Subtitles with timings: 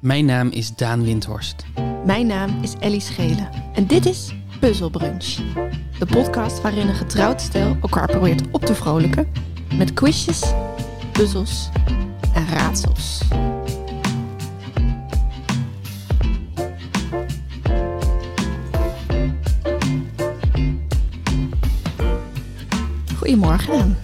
[0.00, 1.64] Mijn naam is Daan Windhorst.
[2.04, 5.38] Mijn naam is Ellie Schelen en dit is Puzzle Brunch.
[5.98, 9.28] De podcast waarin een getrouwd stel elkaar probeert op te vrolijken
[9.74, 10.52] met quizjes,
[11.12, 11.68] puzzels
[12.34, 13.22] en raadsels.
[23.16, 23.78] Goedemorgen.
[23.78, 23.96] Daan.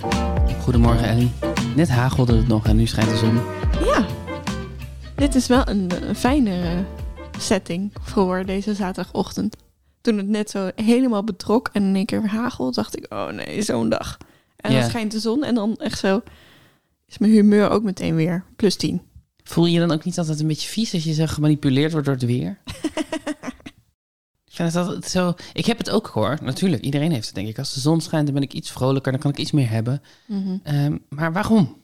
[0.61, 1.31] Goedemorgen Ellie.
[1.77, 3.41] Net hagelde het nog en nu schijnt de zon.
[3.85, 4.07] Ja,
[5.17, 6.85] dit is wel een, een fijnere
[7.39, 9.57] setting voor deze zaterdagochtend.
[10.01, 13.63] Toen het net zo helemaal betrok en in één keer hagel, dacht ik, oh nee,
[13.63, 14.19] zo'n dag.
[14.57, 14.81] En Ja.
[14.81, 16.23] dan schijnt de zon en dan echt zo
[17.07, 19.01] is mijn humeur ook meteen weer plus 10.
[19.45, 22.07] Voel je je dan ook niet altijd een beetje vies als je zo gemanipuleerd wordt
[22.07, 22.59] door het weer?
[24.47, 25.35] ik vind het altijd zo...
[25.53, 26.83] Ik heb het ook hoor, natuurlijk.
[26.83, 27.59] Iedereen heeft het denk ik.
[27.59, 29.13] Als de zon schijnt, dan ben ik iets vrolijker.
[29.13, 30.03] Dan kan ik iets meer hebben.
[30.63, 31.77] Ehm, maar waarom?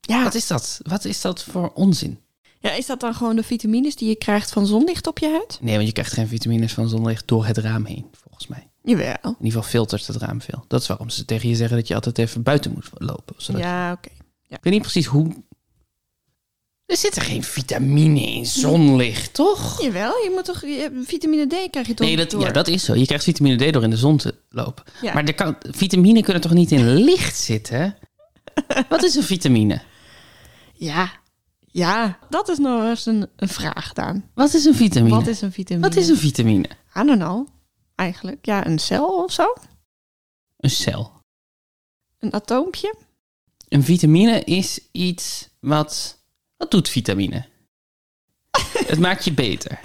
[0.00, 0.80] Ja, Wat is dat?
[0.82, 2.18] Wat is dat voor onzin?
[2.62, 5.58] Ja, is dat dan gewoon de vitamines die je krijgt van zonlicht op je huid?
[5.60, 8.70] Nee, want je krijgt geen vitamines van zonlicht door het raam heen, volgens mij.
[8.82, 9.06] Jawel.
[9.22, 10.64] In ieder geval filtert het raam veel.
[10.68, 13.34] Dat is waarom ze tegen je zeggen dat je altijd even buiten moet lopen.
[13.58, 14.08] Ja, oké.
[14.48, 15.44] Ik weet niet precies hoe...
[16.86, 19.82] Er zitten geen vitamine in zonlicht, toch?
[19.82, 22.40] Jawel, je moet toch, je vitamine D krijg je toch Nee, dat, door?
[22.40, 22.94] ja, dat is zo.
[22.94, 24.84] Je krijgt vitamine D door in de zon te lopen.
[25.02, 25.14] Ja.
[25.14, 27.98] Maar kan, vitamine kunnen toch niet in licht zitten?
[28.88, 29.82] Wat is een vitamine?
[30.74, 31.12] Ja,
[31.72, 34.30] ja, dat is nog eens een, een vraag, Daan.
[34.34, 35.14] Wat is een vitamine?
[35.14, 35.88] Wat is een vitamine?
[35.88, 36.68] Wat is een vitamine?
[36.96, 37.48] I don't know.
[37.94, 39.54] Eigenlijk, ja, een cel of zo?
[40.56, 41.12] Een cel.
[42.18, 42.94] Een atoompje?
[43.68, 46.20] Een vitamine is iets wat...
[46.56, 47.46] Wat doet vitamine?
[48.90, 49.80] Het maakt je beter.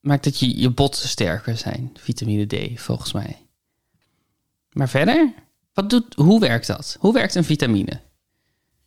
[0.00, 1.90] Maakt dat je, je botten sterker zijn.
[1.94, 3.46] Vitamine D, volgens mij.
[4.72, 5.34] Maar verder?
[5.72, 6.96] Wat doet, hoe werkt dat?
[7.00, 8.00] Hoe werkt een vitamine?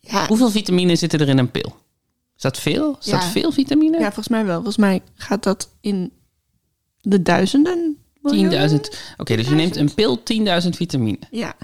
[0.00, 1.76] Ja, Hoeveel vitamine zitten er in een pil?
[2.36, 2.96] Is dat veel?
[3.00, 3.98] Is dat veel vitamine?
[3.98, 4.54] ja, volgens mij wel.
[4.54, 6.12] Volgens mij gaat dat in
[7.00, 7.98] de duizenden.
[8.20, 8.70] miljoenen?
[8.70, 8.76] 10.000.
[9.16, 10.22] Oké, dus je neemt een pil
[10.62, 11.18] 10.000 vitamine.
[11.30, 11.56] Ja.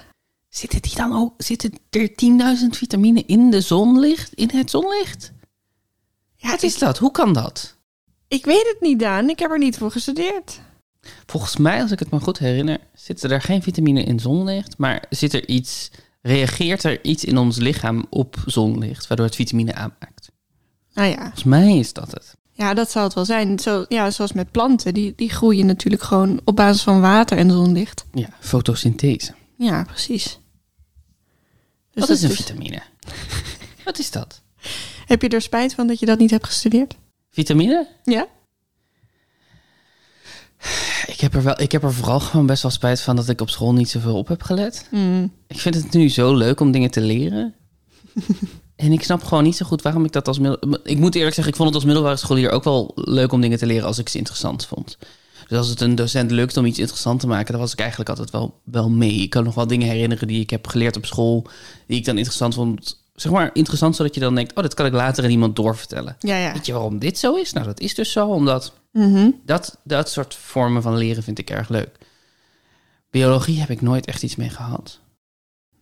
[0.49, 1.35] Zitten die dan ook?
[1.43, 2.15] Zitten er 10.000
[2.71, 4.33] vitamine in de zonlicht?
[4.35, 5.33] In het zonlicht?
[6.37, 6.99] ja Wat ik, is dat?
[6.99, 7.77] Hoe kan dat?
[8.29, 9.29] ik weet het niet, Daan.
[9.29, 10.61] Ik heb er niet voor gestudeerd.
[11.27, 15.05] Volgens mij, als ik het me goed herinner, zitten er geen vitamine in zonlicht, maar
[15.11, 15.91] zit er iets,
[16.27, 20.31] reageert er iets in ons lichaam op zonlicht, waardoor het vitamine aanmaakt.
[20.93, 22.37] Nou ja, Volgens mij is dat het.
[22.53, 23.59] ja dat zou het wel zijn.
[23.59, 24.95] Zo, ja, zoals met planten.
[24.95, 28.05] Die, die groeien natuurlijk gewoon op basis van water en zonlicht.
[28.13, 29.35] Ja, fotosynthese.
[29.59, 30.39] Ja, precies.
[31.91, 32.83] Dus Wat is een vitamine?
[33.85, 34.43] Wat is dat?
[35.07, 36.97] Heb je er spijt van dat je dat niet hebt gestudeerd?
[37.31, 37.89] Vitamine?
[38.05, 38.27] Ja?
[41.15, 43.41] Ik heb, er wel, ik heb er vooral gewoon best wel spijt van dat ik
[43.41, 44.89] op school niet zoveel op heb gelet.
[44.91, 45.33] Mm.
[45.47, 47.55] Ik vind het nu zo leuk om dingen te leren.
[48.77, 50.79] en ik snap gewoon niet zo goed waarom ik dat als middel...
[50.85, 53.59] Ik moet eerlijk zeggen, ik vond het als middelbare scholier ook wel leuk om dingen
[53.59, 54.99] te leren als ik ze interessant vond.
[55.49, 58.09] Dus als het een docent lukt om iets interessant te maken, dan was ik eigenlijk
[58.09, 59.15] altijd wel, wel mee.
[59.15, 61.47] Ik kan nog wel dingen herinneren die ik heb geleerd op school,
[61.87, 63.03] die ik dan interessant vond.
[63.15, 66.17] Zeg maar interessant, zodat je dan denkt, oh, dat kan ik later aan iemand doorvertellen.
[66.19, 66.53] Ja, ja.
[66.53, 67.53] Weet je waarom dit zo is?
[67.53, 69.31] Nou, dat is dus zo, omdat Mhm.
[69.45, 71.99] dat, dat soort vormen van leren vind ik erg leuk.
[73.11, 75.01] Biologie heb ik nooit echt iets mee gehad.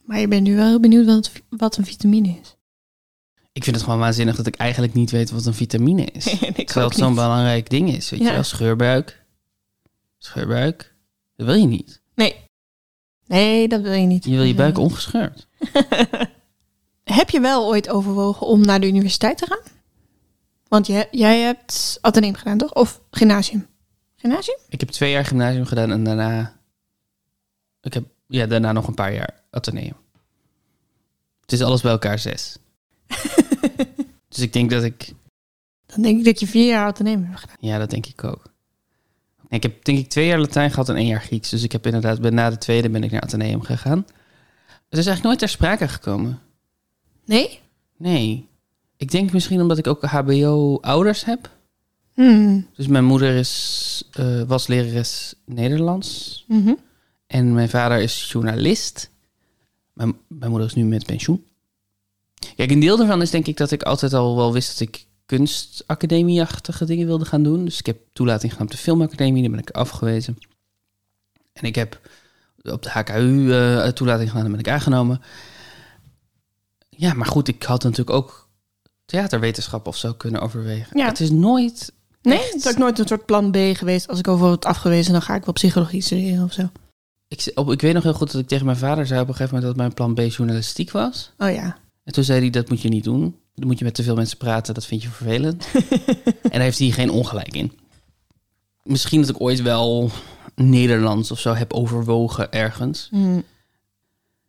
[0.04, 2.56] Maar je bent nu wel heel benieuwd wat, wat een vitamine is.
[3.52, 6.26] Ik vind het gewoon waanzinnig dat ik eigenlijk niet weet wat een vitamine is.
[6.40, 8.10] ik Terwijl het zo'n belangrijk ding is.
[8.10, 8.26] Weet Ja.
[8.26, 9.22] je wel, scheurbuik.
[10.18, 10.94] Scheurbuik.
[11.36, 12.02] Dat wil je niet.
[12.14, 12.34] Nee.
[13.26, 14.24] Nee, dat wil je niet.
[14.24, 14.84] Je wil je buik Nee.
[14.84, 15.46] ongescheurd.
[17.04, 19.71] Heb je wel ooit overwogen om naar de universiteit te gaan?
[20.72, 22.74] Want je, jij hebt ateneem gedaan, toch?
[22.74, 23.66] Of gymnasium?
[24.16, 24.56] Gymnasium?
[24.68, 26.56] Ik heb twee jaar gymnasium gedaan en daarna...
[27.80, 29.96] Ik heb ja, daarna nog een paar jaar ateneum.
[31.40, 32.56] Het is alles bij elkaar zes.
[34.28, 35.12] dus ik denk dat ik...
[35.86, 37.56] Dan denk ik dat je vier jaar ateneem hebt gedaan.
[37.60, 38.42] Ja, dat denk ik ook.
[39.48, 41.50] Ik heb denk ik twee jaar Latijn gehad en één jaar Grieks.
[41.50, 43.98] Dus ik heb inderdaad, ben- na de tweede ben ik naar Atheneum gegaan.
[44.68, 46.40] Het is eigenlijk nooit ter sprake gekomen.
[47.24, 47.60] Nee?
[47.96, 48.50] Nee.
[49.02, 51.50] Ik denk misschien omdat ik ook HBO-ouders heb.
[52.14, 52.66] Hmm.
[52.76, 56.44] Dus mijn moeder is, eh, was lerares Nederlands.
[56.48, 56.74] Mhm.
[57.26, 59.10] En mijn vader is journalist.
[59.92, 61.44] Mijn, mijn moeder is nu met pensioen.
[62.56, 65.06] Kijk, een deel daarvan is denk ik dat ik altijd al wel wist dat ik
[65.26, 67.64] kunstacademie-achtige dingen wilde gaan doen.
[67.64, 70.38] Dus ik heb toelating gedaan op de filmacademie, daar ben ik afgewezen.
[71.52, 72.00] En ik heb
[72.62, 75.22] op de HKU eh, toelating gedaan, daar ben ik aangenomen.
[76.88, 78.41] Ja, maar goed, ik had natuurlijk ook
[79.04, 80.98] theaterwetenschap of zo kunnen overwegen.
[80.98, 81.06] Ja.
[81.06, 81.92] Het is nooit...
[82.22, 82.38] Nee?
[82.38, 82.52] Echt?
[82.52, 84.08] Het is ook nooit een soort plan B geweest.
[84.08, 86.70] Als ik over word afgewezen, dan ga ik wel psychologie studeren of zo.
[87.28, 89.34] Ik, op, ik weet nog heel goed dat ik tegen mijn vader zei op een
[89.34, 91.32] gegeven moment dat mijn plan B journalistiek was.
[91.38, 91.76] Oh ja.
[92.04, 93.36] En toen zei hij, dat moet je niet doen.
[93.54, 95.66] Dan moet je met te veel mensen praten, dat vind je vervelend.
[96.42, 97.72] en daar heeft hij geen ongelijk in.
[98.82, 100.10] Misschien dat ik ooit wel
[100.54, 103.08] Nederlands of zo heb overwogen ergens.
[103.10, 103.44] Mm.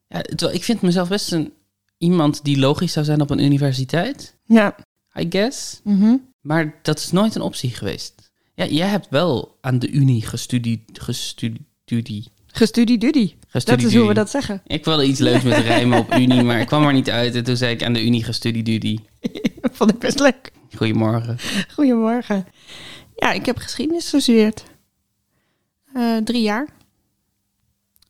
[0.08, 1.54] Ja, terwijl ik vind mezelf best een,
[2.04, 4.76] iemand die logisch zou zijn op een universiteit, Ja.
[5.20, 5.80] I guess.
[5.84, 6.16] Mhm.
[6.42, 8.32] Maar dat is nooit een optie geweest.
[8.56, 13.36] Ja, jij hebt wel aan de Unie gestudie, gestudie, Gestudie-dudie.
[13.52, 14.62] Dat is hoe we dat zeggen.
[14.66, 17.36] Ik wilde iets leuks met rijmen op Unie, maar ik kwam er niet uit.
[17.36, 19.00] En toen zei ik aan de Unie gestudie.
[19.78, 20.52] Vond ik best leuk.
[20.76, 21.38] Goedemorgen.
[21.74, 22.48] Goedemorgen.
[23.16, 24.64] Ja, ik heb geschiedenis gestudeerd.
[25.94, 26.68] Eh, drie jaar.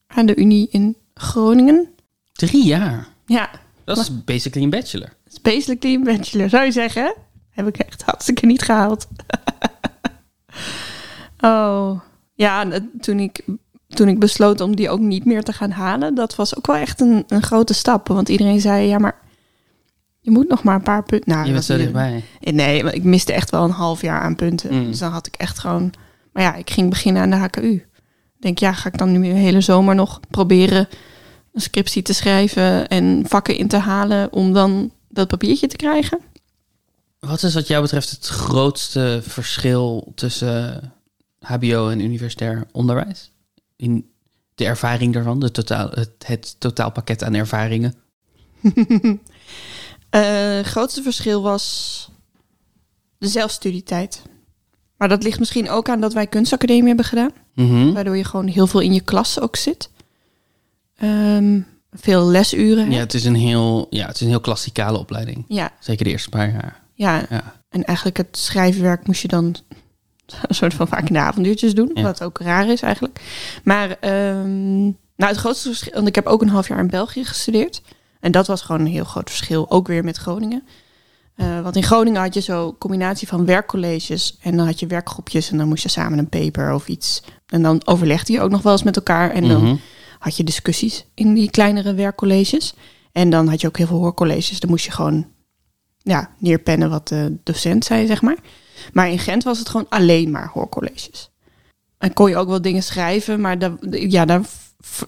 [0.08, 1.90] Aan de Unie in Groningen.
[2.34, 3.08] Drie jaar.
[3.26, 3.50] Ja,
[3.86, 5.08] Dat is basically een bachelor.
[5.24, 6.50] het is basically een bachelor.
[6.50, 7.16] Zou je zeggen?
[7.50, 9.08] Heb ik echt hartstikke niet gehaald.
[11.40, 12.00] oh,
[12.34, 13.46] ja, dat- toen ik,
[13.88, 16.76] toen ik besloot om die ook niet meer te gaan halen, dat was ook wel
[16.76, 18.08] echt een, een grote stap.
[18.08, 19.16] Want iedereen zei, ja, maar
[20.20, 21.30] je moet nog maar een paar punten.
[21.30, 22.24] Nou, Je dat bent zo dichtbij.
[22.40, 24.74] Nee, maar ik miste echt wel een half jaar aan punten.
[24.74, 24.86] Mm.
[24.86, 25.94] Dus dan had ik echt gewoon...
[26.34, 27.72] Maar ja, ik ging beginnen aan de HKU.
[28.36, 30.88] Ik denk, ja, ga ik dan nu de hele zomer nog proberen
[31.54, 36.20] een scriptie te schrijven en vakken in te halen om dan dat papiertje te krijgen?
[37.20, 40.94] Wat is wat jou betreft het grootste verschil tussen
[41.40, 43.32] HBO en universitair onderwijs?
[43.76, 44.12] In
[44.56, 47.96] de ervaring daarvan, de totaal, het, het totaalpakket aan ervaringen.
[50.10, 52.10] Eh, Het grootste verschil was
[53.18, 54.22] de zelfstudietijd.
[54.98, 57.32] Maar dat ligt misschien ook aan dat wij kunstacademie hebben gedaan.
[57.56, 57.92] Mhm.
[57.92, 59.90] Waardoor je gewoon heel veel in je klas ook zit.
[60.98, 61.60] Ehm,
[61.92, 62.92] veel lesuren.
[62.92, 65.46] Ja, het is een heel, ja, het is een heel klassikale opleiding.
[65.48, 66.82] ja, Zeker de eerste paar jaar.
[66.94, 67.62] ja, Ja.
[67.70, 69.44] En eigenlijk het schrijfwerk moest je dan
[70.48, 71.92] een soort van vaak in de avonduurtjes doen.
[71.94, 72.02] Ja.
[72.02, 73.22] Wat ook raar is eigenlijk.
[73.64, 74.82] Maar ehm,
[75.16, 75.94] nou, het grootste verschil...
[75.94, 77.82] Want ik heb ook een half jaar in België gestudeerd.
[78.20, 79.72] En dat was gewoon een heel groot verschil.
[79.72, 80.64] Ook weer met Groningen.
[81.36, 84.38] Eh, want in Groningen had je zo combinatie van werkcolleges.
[84.42, 85.52] En dan had je werkgroepjes.
[85.52, 87.24] En dan moest je samen een paper of iets.
[87.48, 89.32] En dan overlegde je ook nog wel eens met elkaar.
[89.32, 89.76] En dan Mhm.
[90.24, 92.74] Had je discussies in die kleinere werkcolleges.
[93.12, 94.60] En dan had je ook heel veel hoorcolleges.
[94.60, 95.28] Dan moest je gewoon
[95.98, 98.38] ja, neerpennen wat de docent zei, zeg maar.
[98.94, 101.30] Maar in Gent was het gewoon alleen maar hoorcolleges.
[101.98, 104.42] En kon je ook wel dingen schrijven, maar dat, ja, daar,
[104.80, 105.02] v-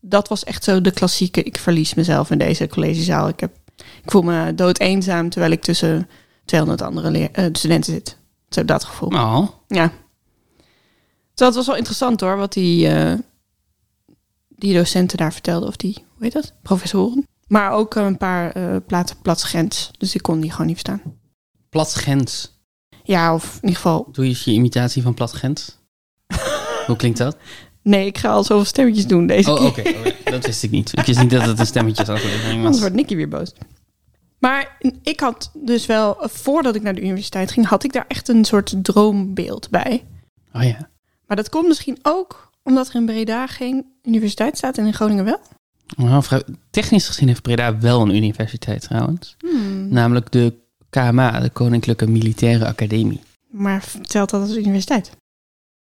[0.00, 1.42] dat was echt zo de klassieke...
[1.42, 3.28] ik verlies mezelf in deze collegezaal.
[3.28, 3.56] Ik, heb,
[4.02, 6.08] ik voel me dood eenzaam terwijl ik tussen
[6.44, 8.16] 200 andere leer- eh, studenten zit.
[8.48, 9.08] Zo dat gevoel.
[9.08, 9.92] Oh, Ja.
[11.34, 13.12] Dus dat was wel interessant hoor, wat die, eh,
[14.62, 15.68] die docenten daar vertelden.
[15.68, 16.54] Of die, hoe heet dat?
[16.62, 17.26] Professoren.
[17.46, 19.90] Maar ook een paar eh platen plat Gent.
[19.98, 21.02] Dus ik kon die gewoon niet verstaan.
[21.68, 22.60] plat Gent.
[23.02, 24.08] Ja, of in ieder geval...
[24.12, 25.82] Doe je je imitatie van plat Gent?
[26.86, 27.36] Hoe klinkt dat?
[27.82, 29.88] Nee, ik ga al zoveel stemmetjes doen deze Oh, keer.
[29.88, 29.98] oké.
[29.98, 30.30] oké.
[30.30, 30.98] Dat wist ik niet.
[30.98, 32.80] Ik wist niet dat het een stemmetjesaflevering Anders was.
[32.80, 33.52] wordt Nicky weer boos.
[34.38, 38.28] Maar ik had dus wel, voordat ik naar de universiteit ging, had ik daar echt
[38.28, 40.04] een soort droombeeld bij.
[40.52, 40.90] Oh ja.
[41.26, 45.24] Maar dat komt misschien ook omdat er in Breda geen universiteit staat en in Groningen
[45.24, 45.40] wel.
[45.96, 46.22] Nou,
[46.70, 49.36] technisch gezien heeft Breda wel een universiteit trouwens.
[49.88, 50.54] Namelijk de
[50.90, 53.20] KMA, de Koninklijke Militaire Academie.
[53.50, 55.10] Maar telt dat als universiteit?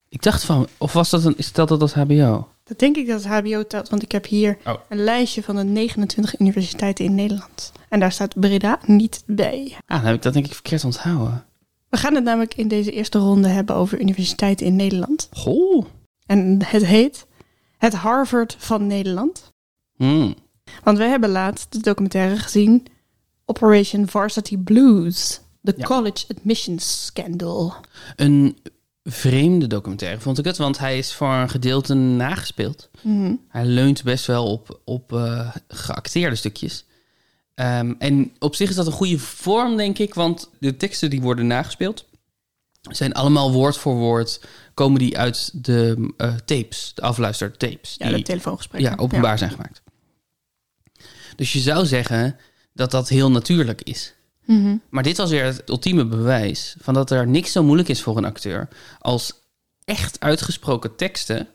[0.08, 2.48] Ik dacht van, of was dat een, stelt dat als HBO?
[2.64, 4.74] Dat denk ik dat het HBO telt, want ik heb hier Oh.
[4.88, 7.72] een lijstje van de 29 universiteiten in Nederland.
[7.88, 9.76] En daar staat Breda niet bij.
[9.86, 11.44] Ah, dan heb ik dat denk ik verkeerd onthouden.
[11.88, 15.28] We gaan het namelijk in deze eerste ronde hebben over universiteiten in Nederland.
[15.32, 15.84] Goh.
[16.26, 17.26] En het heet
[17.78, 19.52] het Harvard van Nederland.
[19.96, 20.34] Hmm.
[20.82, 22.86] Want we hebben laatst de documentaire gezien
[23.44, 25.40] Operation Varsity Blues.
[25.62, 25.84] The Ja.
[25.84, 27.74] College Admissions Scandal.
[28.16, 28.58] Een
[29.04, 32.90] vreemde documentaire vond ik het, want hij is voor een gedeelte nagespeeld.
[33.00, 33.34] Mhm.
[33.48, 36.84] Hij leunt best wel op, op eh, geacteerde stukjes.
[37.54, 41.20] Ehm, en op zich is dat een goede vorm, denk ik, want de teksten die
[41.20, 42.06] worden nagespeeld
[42.90, 44.40] zijn allemaal woord voor woord,
[44.74, 47.94] komen die uit de eh, tapes, de afluistertapes.
[47.98, 48.90] Ja, die, de telefoongesprekken.
[48.90, 49.82] ja, openbaar zijn gemaakt.
[51.36, 52.36] Dus je zou zeggen
[52.72, 54.14] dat dat heel natuurlijk is.
[54.44, 54.76] Mhm.
[54.88, 58.16] Maar dit was weer het ultieme bewijs van dat er niks zo moeilijk is voor
[58.16, 59.32] een acteur als
[59.84, 61.48] echt uitgesproken teksten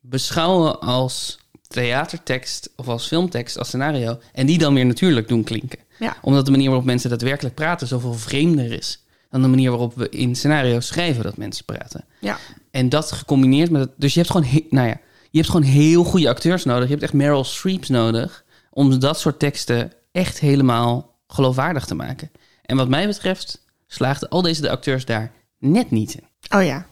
[0.00, 5.78] beschouwen als theatertekst of als filmtekst, als scenario, en die dan weer natuurlijk doen klinken.
[5.98, 6.16] Ja.
[6.22, 9.03] Omdat de manier waarop mensen daadwerkelijk praten zoveel vreemder is
[9.40, 12.04] dan de manier waarop we in scenario's schrijven dat mensen praten.
[12.20, 12.38] Ja.
[12.70, 13.90] En dat gecombineerd met het.
[13.96, 15.00] Dus je hebt gewoon, he- nou ja,
[15.30, 16.84] je hebt gewoon heel goede acteurs nodig.
[16.84, 22.30] Je hebt echt Meryl Streeps nodig om dat soort teksten echt helemaal geloofwaardig te maken.
[22.62, 26.56] En wat mij betreft slaagden al deze de acteurs daar net niet in.
[26.58, 26.86] Oh ja.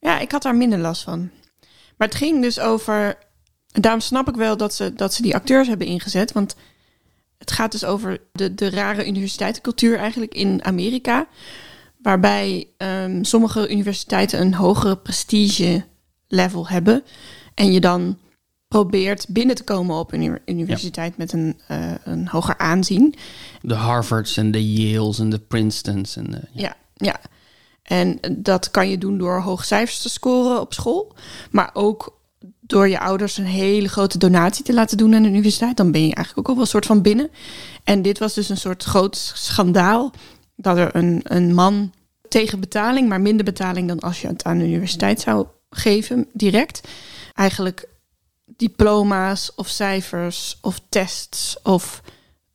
[0.00, 1.30] Ja, ik had daar minder last van.
[1.96, 3.18] Maar het ging dus over.
[3.66, 6.32] Daarom snap ik wel dat ze, dat ze die acteurs hebben ingezet.
[6.32, 6.56] Want
[7.38, 11.26] het gaat dus over de, de rare universiteitencultuur eigenlijk in Amerika.
[12.02, 15.84] Waarbij ehm, sommige universiteiten een hogere prestige
[16.28, 17.02] level hebben.
[17.54, 18.18] En je dan
[18.68, 23.14] probeert binnen te komen op een uni- universiteit met een, eh, een hoger aanzien.
[23.62, 26.16] De Harvards en de Yales en de Princetons.
[26.16, 26.62] En de, ja.
[26.62, 27.20] Ja, ja.
[27.82, 31.14] En dat kan je doen door hoge cijfers te scoren op school.
[31.50, 32.13] Maar ook
[32.66, 35.76] door je ouders een hele grote donatie te laten doen aan de universiteit.
[35.76, 37.30] Dan ben je eigenlijk ook al wel een soort van binnen.
[37.84, 40.12] En dit was dus een soort groot schandaal.
[40.56, 41.92] Dat er een, een man
[42.28, 46.88] tegen betaling, maar minder betaling dan als je het aan de universiteit zou geven, direct.
[47.34, 47.88] Eigenlijk
[48.56, 52.02] diploma's of cijfers of tests of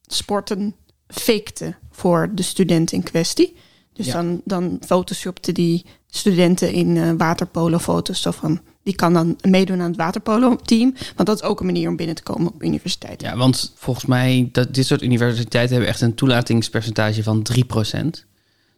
[0.05, 0.75] sporten
[1.07, 3.55] fakte voor de student in kwestie.
[3.93, 4.13] Dus Ja.
[4.13, 8.21] dan, dan photoshopte die studenten in eh waterpolo-foto's.
[8.21, 10.93] Zo van, die kan dan meedoen aan het waterpolo-team.
[11.15, 13.21] Want dat is ook een manier om binnen te komen op universiteit.
[13.21, 17.59] Ja, want volgens mij, dat, dit soort universiteiten hebben echt een toelatingspercentage van 3%.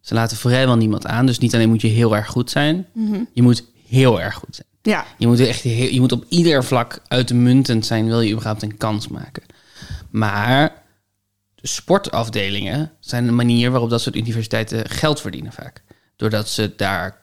[0.01, 1.25] Ze laten vrijwel niemand aan.
[1.25, 2.87] Dus niet alleen moet je heel erg goed zijn,
[3.33, 4.67] je moet heel erg goed zijn.
[4.81, 8.61] Ja, Je moet, echt heel, je moet op ieder vlak uitmuntend zijn, wil je überhaupt
[8.61, 9.43] een kans maken.
[10.09, 10.83] Maar
[11.55, 15.83] de sportafdelingen zijn een manier waarop dat soort universiteiten geld verdienen vaak.
[16.15, 17.20] Doordat ze daar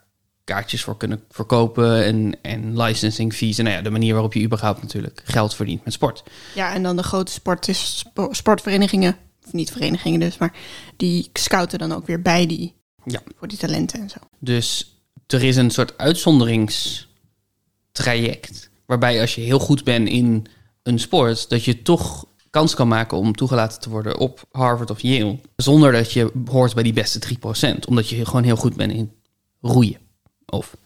[0.49, 3.59] kaartjes voor kunnen verkopen en, en licensing fees.
[3.59, 6.23] En nou ja, de manier waarop je überhaupt natuurlijk geld verdient met sport.
[6.55, 9.17] ja, en dan de grote sport is spo- sportverenigingen.
[9.47, 10.53] Of niet verenigingen dus, maar
[10.97, 12.75] die scouten dan ook weer bij die.
[13.05, 13.21] Ja.
[13.39, 14.17] Voor die talenten en zo.
[14.39, 18.71] Dus er is een soort uitzonderingstraject.
[18.87, 20.47] Waarbij als je heel goed bent in
[20.83, 25.01] een sport, dat je toch kans kan maken om toegelaten te worden op Harvard of
[25.01, 25.39] Yale.
[25.57, 27.37] Zonder dat je hoort bij die beste
[27.77, 27.79] 3%.
[27.89, 29.13] Omdat je gewoon heel goed bent in
[29.61, 30.07] roeien.
[30.51, 30.77] Of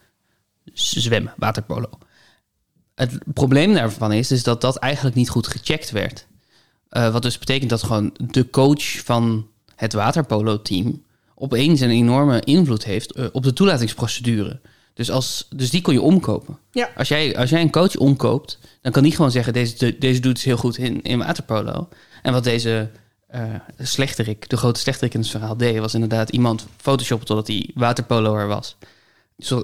[0.72, 1.88] zwemmen, waterpolo.
[2.94, 6.26] Het probleem daarvan is, is dat dat eigenlijk niet goed gecheckt werd.
[6.88, 11.02] Eh, wat dus betekent dat gewoon de coach van het waterpolo-team
[11.34, 14.60] opeens een enorme invloed heeft eh, op de toelatingsprocedure.
[14.94, 16.58] Dus, als, dus die kon je omkopen.
[16.70, 16.90] Ja.
[16.96, 20.20] Als jij, als jij een coach omkoopt, dan kan die gewoon zeggen: deze, de- deze
[20.20, 21.88] doet het heel goed in, in waterpolo.
[22.22, 22.90] En wat deze
[23.26, 27.70] eh slechterik, de grote slechterik in het verhaal deed, was inderdaad iemand photoshoppen totdat hij
[27.74, 28.76] waterpoloer was.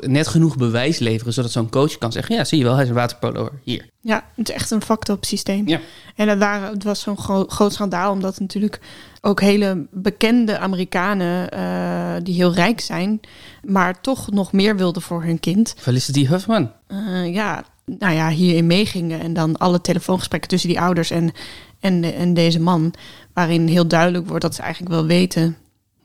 [0.01, 2.89] Net genoeg bewijs leveren, zodat zo'n coach kan zeggen: Ja, zie je wel, hij is
[2.89, 3.53] een waterpoloer.
[3.63, 3.87] Hier.
[4.01, 5.69] Ja, het is echt een fucked up systeem.
[5.69, 5.81] Ja.
[6.17, 8.81] En het, waren, het was zo'n gro- groot schandaal, omdat natuurlijk
[9.21, 13.21] ook hele bekende Amerikanen eh, die heel rijk zijn,
[13.65, 15.75] maar toch nog meer wilden voor hun kind.
[15.79, 16.71] Felicity Huffman.
[16.87, 19.21] eh, ja, nou ja, hierin meegingen.
[19.21, 21.33] En dan alle telefoongesprekken tussen die ouders en,
[21.81, 22.95] en, de- en deze man,
[23.33, 25.57] waarin heel duidelijk wordt dat ze eigenlijk wel weten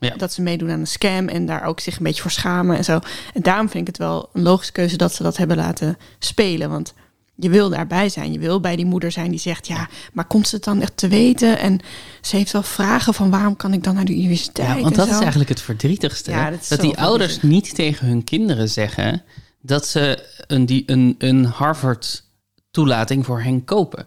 [0.04, 0.16] Ja.
[0.16, 2.84] dat ze meedoen aan een scam en daar ook zich een beetje voor schamen en
[2.84, 2.98] zo.
[3.34, 6.70] En daarom vind ik het wel een logische keuze dat ze dat hebben laten spelen,
[6.70, 6.94] want
[7.36, 8.32] je wil daarbij zijn.
[8.32, 10.96] Je wil bij die moeder zijn die zegt, ja, maar komt ze het dan echt
[10.96, 11.58] te weten?
[11.58, 11.80] En
[12.20, 14.76] ze heeft wel vragen van waarom kan ik dan naar de universiteit?
[14.76, 15.12] Ja, want dat zo.
[15.12, 16.30] is eigenlijk het verdrietigste.
[16.30, 19.22] Ja, dat dat die ouders niet tegen hun kinderen zeggen
[19.60, 24.06] dat ze een, die, een, een Harvard-toelating voor hen kopen.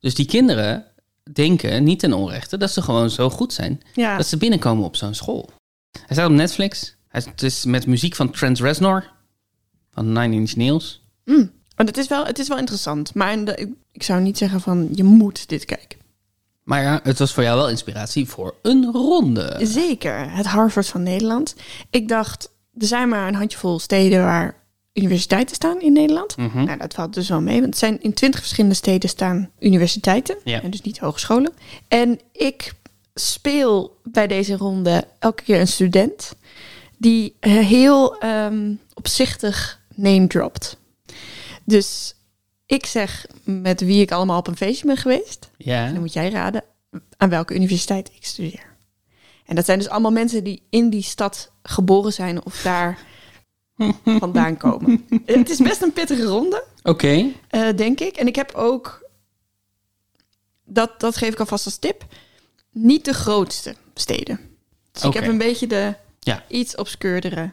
[0.00, 0.84] Dus die kinderen
[1.32, 4.96] denken, niet ten onrechte, dat ze gewoon zo goed zijn Ja, dat ze binnenkomen op
[4.96, 5.50] zo'n school.
[6.06, 6.96] Hij staat op Netflix.
[7.08, 9.10] Het is met muziek van Trent Reznor
[9.90, 11.02] van Nine Inch Nails.
[11.24, 13.14] maar het is wel, het is wel interessant.
[13.14, 15.98] Maar de- ik, ik zou niet zeggen van je moet dit kijken.
[16.62, 19.58] Maar ja, het was voor jou wel inspiratie voor een ronde.
[19.62, 21.54] Zeker, het Harvard van Nederland.
[21.90, 24.61] Ik dacht, er zijn maar een handjevol steden waar
[24.92, 26.36] universiteiten staan in Nederland.
[26.36, 26.64] Mhm.
[26.64, 27.54] Nou, dat valt dus wel mee.
[27.54, 30.36] Want het zijn in twintig verschillende steden staan universiteiten.
[30.44, 30.62] Ja.
[30.62, 31.52] En dus niet hogescholen.
[31.88, 32.72] En ik
[33.14, 36.32] speel bij deze ronde elke keer een student
[36.98, 40.76] die heel ehm, opzichtig name dropt.
[41.64, 42.14] Dus
[42.66, 45.50] ik zeg met wie ik allemaal op een feestje ben geweest.
[45.58, 46.64] En Ja, dan moet jij raden
[47.16, 48.70] aan welke universiteit ik studeer.
[49.46, 52.98] En dat zijn dus allemaal mensen die in die stad geboren zijn of daar
[54.04, 55.06] vandaan komen.
[55.24, 57.26] Het is best een pittige ronde, oké.
[57.48, 58.16] eh, denk ik.
[58.16, 59.08] En ik heb ook,
[60.64, 62.04] dat, dat geef ik alvast als tip,
[62.70, 64.40] niet de grootste steden.
[64.92, 66.44] Dus ik heb een beetje de Ja.
[66.48, 67.52] iets obscuurdere.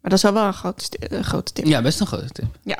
[0.00, 1.66] Maar dat is wel wel een grote, een grote tip.
[1.66, 2.58] Ja, best een grote tip.
[2.62, 2.78] Ja.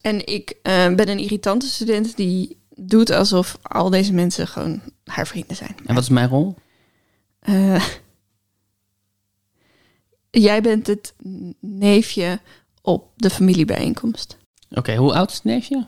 [0.00, 5.26] En ik eh, ben een irritante student die doet alsof al deze mensen gewoon haar
[5.26, 5.76] vrienden zijn.
[5.86, 6.54] En wat is mijn rol?
[7.40, 7.84] Eh,
[10.30, 11.14] jij bent het
[11.60, 12.40] neefje
[12.82, 14.36] op de familiebijeenkomst.
[14.70, 15.86] Oké, hoe oud is het neefje?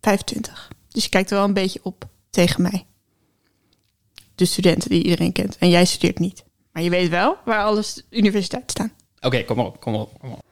[0.00, 0.68] 25.
[0.88, 2.86] Dus je kijkt er wel een beetje op tegen mij.
[4.34, 5.56] De studenten die iedereen kent.
[5.58, 6.44] En jij studeert niet.
[6.72, 8.92] Maar je weet wel waar alle st- universiteiten staan.
[9.20, 10.42] Oké, kom op, kom op, kom op.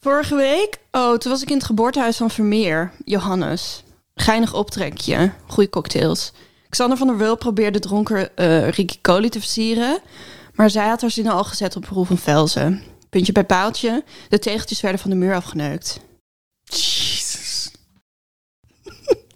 [0.00, 3.82] Vorige week, oh, toen was ik in het geboortehuis van Vermeer, Johannes.
[4.14, 6.32] Geinig optrekje, goede cocktails.
[6.68, 10.00] Xander van der Wulp probeerde dronken eh Ricky Coli te versieren.
[10.54, 12.82] Maar zij had haar zinnen al gezet op Roel van Velzen.
[13.08, 14.04] Puntje bij paaltje.
[14.28, 16.00] De tegeltjes werden van de muur afgeneukt.
[16.64, 17.70] Jezus.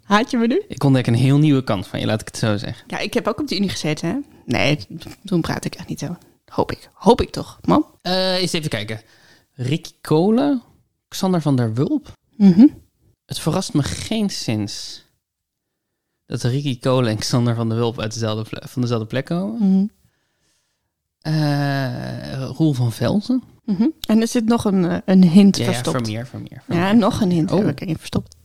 [0.03, 0.63] Haat je me nu?
[0.67, 2.83] Ik ontdek een heel nieuwe kant van je, laat ik het zo zeggen.
[2.87, 4.17] Ja, ik heb ook op de unie gezeten, hè?
[4.45, 4.79] Nee,
[5.23, 6.17] toen praat ik echt niet zo.
[6.45, 6.89] Hoop ik.
[6.93, 7.85] Hoop ik toch, man?
[8.01, 9.01] Eh eens even kijken.
[9.53, 10.63] Ricky Kolen,
[11.07, 12.11] Xander van der Wulp.
[12.35, 12.67] Mhm.
[13.25, 15.05] Het verrast me geen sinds
[16.25, 19.69] dat Ricky Kolen en Xander van der Wulp uit dezelfde van dezelfde plek komen.
[19.69, 19.85] Mhm.
[21.19, 23.43] Eh Roel van Velzen.
[23.65, 23.87] Mhm.
[24.07, 25.97] En er zit nog een, eh, een hint Ja, ja, verstopt.
[25.97, 26.51] Vermeer, Vermeer.
[26.51, 26.95] Ja, Vermeer.
[26.97, 27.57] nog een hint Oh.
[27.59, 28.35] heb ik erin verstopt.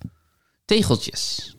[0.64, 1.56] Tegeltjes.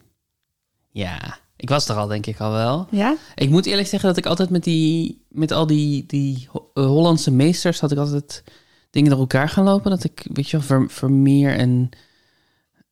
[0.90, 2.88] Ja, ik was er al denk ik al wel.
[2.92, 3.16] Ja?
[3.36, 7.32] Ik moet eerlijk zeggen dat ik altijd met die, met al die, die eh, Hollandse
[7.32, 8.44] meesters had ik altijd
[8.90, 9.92] dingen door elkaar gaan lopen.
[9.92, 11.90] Dat ik, weet je wel, Ver- Vermeer en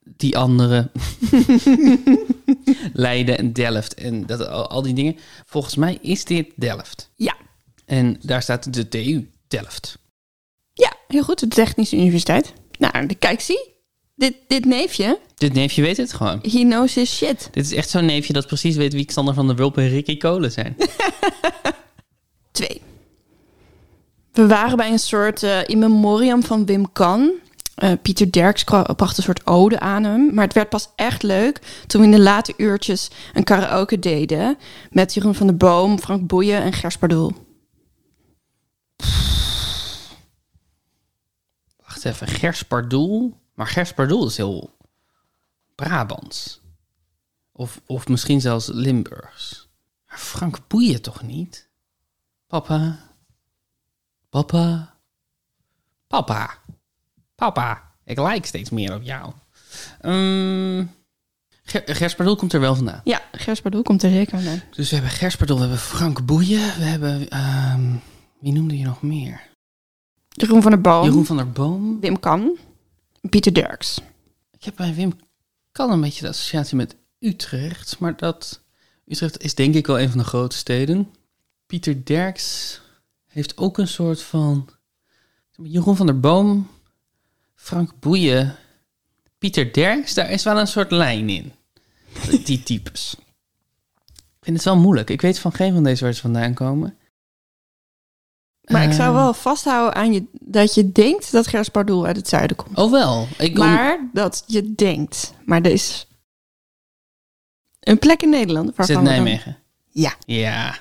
[0.03, 0.91] die andere
[2.93, 5.15] Leiden en Delft en dat, al, al die dingen.
[5.45, 7.11] Volgens mij is dit Delft.
[7.15, 7.35] Ja.
[7.85, 9.97] En daar staat de TU Delft.
[10.73, 11.39] Ja, heel goed.
[11.39, 12.53] De Technische Universiteit.
[12.79, 13.71] Nou, de- kijk, zie.
[14.15, 16.39] Dit, dit neefje, Dit neefje weet het gewoon.
[16.41, 17.47] he knows his shit.
[17.51, 20.17] Dit is echt zo'n neefje dat precies weet wie Xander van der Wulp en Ricky
[20.17, 20.75] Kolen zijn.
[22.51, 22.81] Twee.
[24.31, 27.31] We waren bij een soort eh in memoriam van Wim Kan.
[27.75, 30.33] Eh, Pieter Derks bracht een soort ode aan hem.
[30.33, 34.57] Maar het werd pas echt leuk toen we in de late uurtjes een karaoke deden.
[34.91, 37.31] Met Jeroen van der Boom, Frank Boeien en Gers Pardoel.
[41.85, 43.41] Wacht even, Gers Pardoel.
[43.53, 44.77] Maar Gers Pardoel is heel
[45.75, 46.61] Brabants.
[47.51, 49.67] Of, of misschien zelfs Limburgs.
[50.07, 51.69] Maar Frank Boeien toch niet?
[52.47, 52.99] Papa.
[54.29, 54.95] Papa.
[56.07, 56.57] Papa.
[57.35, 57.91] Papa.
[58.05, 59.33] Ik lijk steeds meer op jou.
[60.01, 60.85] Ehm
[61.63, 63.01] Ger- Gers Pardoel komt er wel vandaan.
[63.03, 64.61] Ja, Gers Pardoel komt er zeker vandaan.
[64.71, 66.77] Dus we hebben Gers Pardoel, we hebben Frank Boeien.
[66.77, 67.29] We hebben...
[67.29, 67.95] ehm,
[68.43, 69.49] wie noemde je nog meer?
[70.29, 71.99] Jeroen van der Boom, Jeroen van der Boom.
[71.99, 72.57] Wim Kan,
[73.29, 74.01] Pieter Derks.
[74.51, 75.13] Ik heb bij Wim
[75.71, 78.61] kan een beetje de associatie met Utrecht, maar dat
[79.05, 81.09] Utrecht is denk ik wel een van de grote steden.
[81.65, 82.81] Pieter Derks
[83.27, 84.69] heeft ook een soort van
[85.51, 86.69] Jeroen van der Boom,
[87.55, 88.55] Frank Boeien,
[89.37, 91.51] Pieter Derks, daar is wel een soort lijn in.
[92.45, 93.15] Die types.
[94.15, 95.09] Ik vind het wel moeilijk.
[95.09, 96.97] Ik weet van geen van deze waar ze vandaan komen.
[98.71, 102.15] Maar ik zou Eh, wel vasthouden aan je dat je denkt dat Gers Pardoel uit
[102.15, 102.77] het zuiden komt.
[102.77, 103.27] Oh wel.
[103.37, 105.33] Ik, Maar dat je denkt.
[105.45, 106.07] Maar er is
[107.79, 108.71] een plek in Nederland.
[108.75, 109.57] Zit we dan- Nijmegen.
[109.89, 110.13] Ja.
[110.25, 110.77] Ja.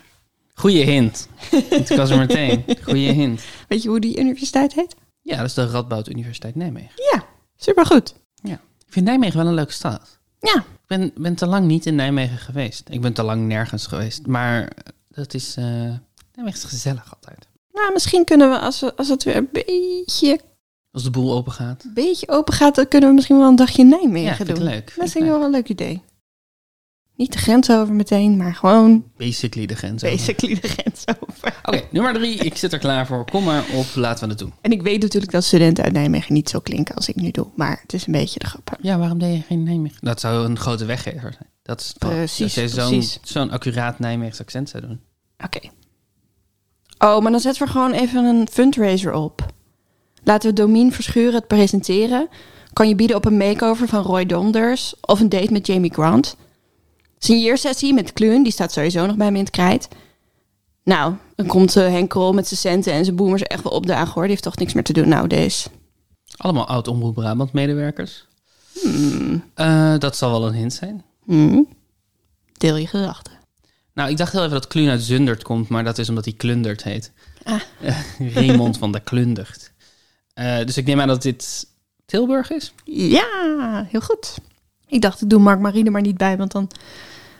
[0.54, 1.28] Goeie hint.
[1.68, 2.64] Het was er meteen.
[2.82, 3.42] Goeie hint.
[3.68, 4.94] Weet je hoe die universiteit heet?
[5.20, 7.02] Ja, dat is de Radboud Universiteit Nijmegen.
[7.12, 7.24] Ja,
[7.56, 8.14] supergoed.
[8.86, 10.18] Ik vind Nijmegen wel een leuke stad.
[10.40, 12.88] Ja, Ik ben, ben te lang niet in Nijmegen geweest.
[12.90, 14.26] Ik ben te lang nergens geweest.
[14.26, 14.72] Maar
[15.08, 15.56] dat is...
[15.56, 15.64] eh
[16.34, 17.48] Nijmegen is gezellig altijd.
[17.72, 20.40] Nou misschien kunnen we als, we, als het weer een beetje,
[20.90, 21.84] Als de boel open gaat.
[21.94, 24.62] beetje open gaat, dan kunnen we misschien wel een dagje Nijmegen Ja, vind doen.
[24.64, 24.72] leuk.
[24.90, 25.30] Vind Dat ik vind ik leuk.
[25.38, 26.02] wel een leuk idee.
[27.16, 30.04] Niet de grens over meteen, maar gewoon Basically de grens.
[30.04, 30.16] over.
[30.16, 31.60] basically de grens over.
[31.62, 32.34] Oké, nummer drie.
[32.38, 33.24] Ik zit er klaar voor.
[33.30, 33.86] Kom maar op.
[33.94, 34.52] Laten we het doen.
[34.60, 37.46] En ik weet natuurlijk dat studenten uit Nijmegen niet zo klinken als ik nu doe.
[37.56, 38.76] Maar het is een beetje de grap.
[38.80, 39.98] Ja, waarom deed je geen Nijmegen?
[40.00, 41.48] Dat zou een grote weggever zijn.
[41.62, 43.18] Dat is Precies, Dat je zo'n precies.
[43.22, 45.00] zo'n accuraat Nijmeegs accent zou doen.
[45.44, 45.60] Oké.
[47.04, 49.46] Oh, maar dan zetten we gewoon even een fundraiser op.
[50.22, 52.28] Laten we Domien Verschuren het presenteren.
[52.72, 56.36] Kan je bieden op een makeover van Roy Donders of een date met Jamie Grant.
[57.18, 59.88] Signeersessie met Kluun, die staat sowieso nog bij me in het krijt.
[60.84, 64.12] Nou, dan komt eh, Henk Krol met zijn centen en zijn boomers echt wel opdagen
[64.12, 64.22] hoor.
[64.22, 65.68] Die heeft toch niks meer te doen nowadays.
[66.36, 68.26] Allemaal oud Omroep Brabant medewerkers.
[68.82, 69.44] Hmm.
[69.54, 71.04] Eh, dat zal wel een hint zijn.
[71.24, 71.68] Hmm.
[72.52, 73.41] Deel je gedachten.
[73.94, 76.34] Nou, ik dacht heel even dat Kluun uit Zundert komt, maar dat is omdat hij
[76.34, 77.12] Klundert heet.
[77.42, 77.60] Ah.
[78.34, 79.72] Raymond van der Klundert.
[80.34, 81.66] Eh, dus ik neem aan dat dit
[82.06, 82.74] Tilburg is.
[82.84, 84.38] Ja, heel goed.
[84.86, 86.70] Ik dacht, ik doe Mark Marine maar niet bij, want dan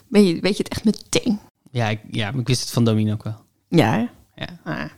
[0.08, 1.40] weet je, weet je het echt meteen.
[1.70, 3.44] Ja, ik, ja, maar ik wist het van Domien ook wel.
[3.68, 4.06] Ja, hè?
[4.34, 4.58] Ja.
[4.64, 4.90] Ah.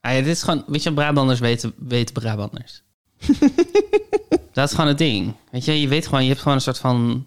[0.00, 2.82] Ah, ja, dit is gewoon, weet je, Brabanders weten, weten Brabanders.
[4.52, 5.34] dat is gewoon het ding.
[5.50, 7.26] Weet je, je weet gewoon, je hebt gewoon een soort van,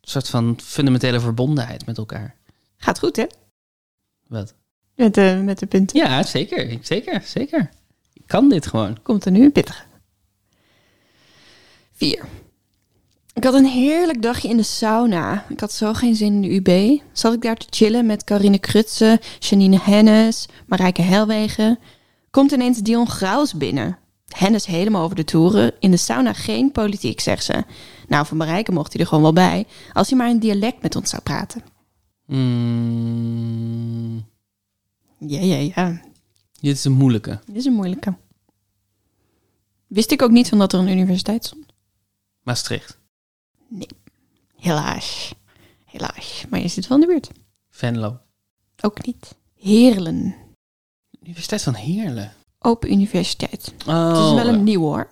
[0.00, 2.35] soort van fundamentele verbondenheid met elkaar.
[2.76, 3.26] Gaat goed, hè?
[4.26, 4.54] Wat?
[4.94, 5.98] Met de, met de punten.
[5.98, 7.70] Ja, zeker, zeker, zeker.
[8.12, 9.02] Ik kan dit gewoon.
[9.02, 9.82] Komt er nu een pittige.
[11.92, 12.24] Vier.
[13.32, 15.44] Ik had een heerlijk dagje in de sauna.
[15.48, 17.00] Ik had zo geen zin in de UB.
[17.12, 21.78] Zat ik daar te chillen met Carine Krutse, Janine Hennis, Marijke Helwegen.
[22.30, 23.98] Komt ineens Dion Graus binnen.
[24.28, 25.72] Hennis helemaal over de toeren.
[25.78, 27.64] In de sauna geen politiek, zegt ze.
[28.08, 29.66] Nou, van Marijke mocht hij er gewoon wel bij.
[29.92, 31.62] Als hij maar in dialect met ons zou praten.
[32.26, 34.24] Mm,
[35.18, 36.00] Ja, ja, ja.
[36.60, 37.40] dit is een moeilijke.
[37.46, 38.14] Dit is een moeilijke.
[39.86, 41.64] Wist ik ook niet van dat er een universiteit stond.
[42.42, 42.98] Maastricht.
[44.56, 45.34] Helaas.
[45.84, 46.44] Helaas.
[46.50, 47.30] Maar je zit wel in de buurt.
[47.70, 48.18] Venlo.
[48.82, 49.34] Ook niet.
[49.54, 50.34] Heerlen.
[51.22, 52.32] Universiteit van Heerlen.
[52.58, 53.72] Open universiteit.
[53.86, 54.52] Oh, Het is wel ja.
[54.52, 55.08] een nieuw hoor.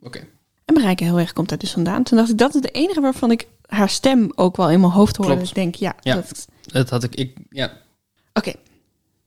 [0.00, 0.26] Oké.
[0.64, 2.02] En Marijke heel erg komt daar dus vandaan.
[2.02, 4.92] Toen dacht ik, dat is de enige waarvan ik haar stem ook wel in mijn
[4.92, 5.32] hoofd hoorde.
[5.34, 5.48] Klopt.
[5.48, 6.14] Ik denk, ja, Ja.
[6.14, 7.72] dat, Dat had ik, ik ja.
[8.34, 8.52] Oké,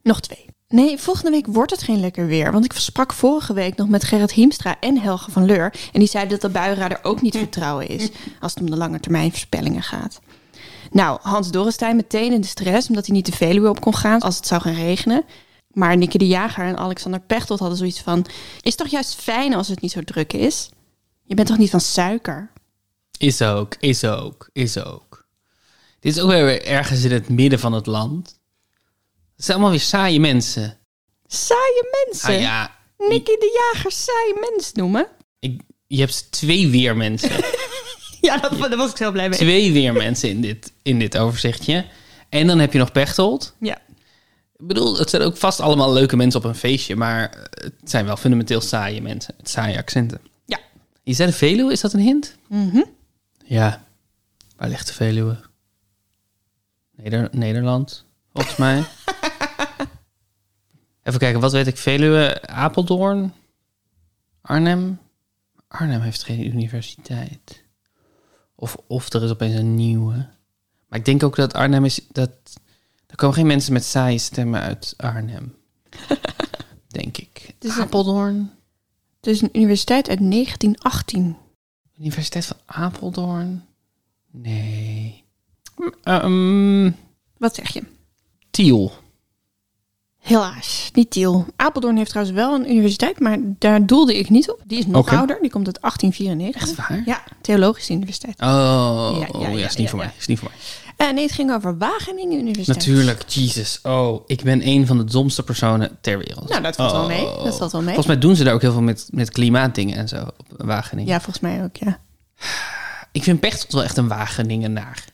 [0.03, 0.45] nog twee.
[0.67, 2.51] Nee, volgende week wordt het geen lekker weer.
[2.51, 5.73] Want ik sprak vorige week nog met Gerrit Hiemstra en Helge van Leur.
[5.91, 8.09] En die zeiden dat de buienradar ook niet vertrouwen is.
[8.39, 10.19] Als het om de lange termijn voorspellingen gaat.
[10.91, 12.87] Nou, Hans Dorrestein meteen in de stress.
[12.87, 15.23] Omdat hij niet de Veluwe op kon gaan als het zou gaan regenen.
[15.67, 18.25] Maar Nikke de Jager en Alexander Pechtold hadden zoiets van...
[18.61, 20.69] Is toch juist fijn als het niet zo druk is?
[21.23, 22.51] Je bent toch niet van suiker?
[23.19, 25.27] Is ook, is ook, is ook.
[25.99, 28.39] Dit is ook weer ergens in het midden van het land.
[29.35, 30.77] Het zijn allemaal weer saaie mensen.
[31.27, 32.33] Saaie mensen.
[32.33, 35.07] Ah ja, Nikke de Jager saaie mens noemen?
[35.39, 37.31] ik, je hebt twee weermensen.
[38.21, 39.37] Ja, dat, daar was ik zo blij mee.
[39.37, 41.85] twee weermensen in dit, in dit overzichtje.
[42.29, 43.55] En dan heb je nog Pechtold.
[43.59, 43.75] Ja.
[44.57, 48.05] Ik bedoel, het zijn ook vast allemaal leuke mensen op een feestje, maar het zijn
[48.05, 49.35] wel fundamenteel saaie mensen.
[49.43, 50.21] Saaie accenten.
[50.45, 50.59] Ja.
[51.03, 52.35] Je zei de Veluwe, is dat een hint?
[52.47, 52.81] Mhm.
[53.49, 53.83] Ja.
[54.55, 55.39] Waar ligt de Veluwe?
[56.95, 58.83] Neder Nederland, volgens mij.
[61.03, 61.77] Even kijken, wat weet ik?
[61.77, 63.33] Veluwe, Apeldoorn,
[64.41, 64.99] Arnhem.
[65.67, 67.63] Arnhem heeft geen universiteit.
[68.55, 70.27] Of, of er is opeens een nieuwe.
[70.87, 72.01] Maar ik denk ook dat Arnhem is...
[72.11, 72.31] Dat,
[73.07, 75.55] er komen geen mensen met saaie stemmen uit Arnhem.
[76.87, 77.55] denk ik.
[77.59, 78.51] is een- Apeldoorn.
[79.15, 81.37] Het is een universiteit uit 1918.
[81.99, 83.65] Universiteit van Apeldoorn?
[84.31, 85.23] Nee.
[86.03, 86.91] Ehm
[87.37, 87.83] Wat zeg je?
[88.51, 88.91] Tiel.
[90.17, 91.45] Helaas, niet Tiel.
[91.55, 94.61] Apeldoorn heeft trouwens wel een universiteit, maar daar doelde ik niet op.
[94.65, 96.61] Die is nog ouder, die komt uit 1894.
[96.61, 97.01] Echt waar?
[97.05, 98.41] Ja, Theologische Universiteit.
[98.41, 98.47] Oh,
[99.19, 100.11] Ja, ja, ja, ja, is niet voor mij.
[100.17, 100.88] Is niet voor mij.
[100.99, 102.77] Eh, nee, het ging over Wageningen Universiteit.
[102.77, 103.79] Natuurlijk, Jesus.
[103.83, 106.49] Oh, ik ben een van de domste personen ter wereld.
[106.49, 107.07] Nou, dat valt wel Oh.
[107.07, 107.25] mee.
[107.43, 107.93] Dat valt wel mee.
[107.93, 111.11] Volgens mij doen ze daar ook heel veel met, met klimaatdingen en zo op Wageningen.
[111.11, 111.99] Ja, volgens mij ook, ja.
[113.11, 115.05] Ik vind Pechtold wel echt een Wageningenaar.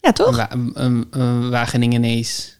[0.00, 0.36] Ja, Een, toch?
[0.36, 2.58] Wa- een, een, een Wageningenees.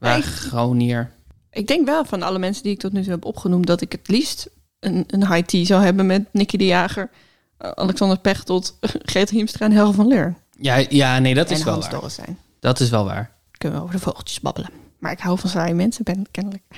[0.00, 1.08] Ik-.
[1.50, 3.66] Ik denk wel van alle mensen die ik tot nu toe heb opgenoemd...
[3.66, 7.10] dat ik het liefst een, een high tea zou hebben met Nicky de Jager...
[7.58, 8.78] eh, Alexander Pechtold,
[9.12, 10.34] Geert Hiemstra en Helge van Leur.
[10.60, 11.94] Ja, ja, nee, dat is wel Hans waar.
[11.94, 12.38] Dorrestein.
[12.60, 13.30] Dat is wel waar.
[13.58, 14.70] Kunnen we over de vogeltjes babbelen.
[14.98, 16.62] Maar ik hou van saaie mensen, ben kennelijk.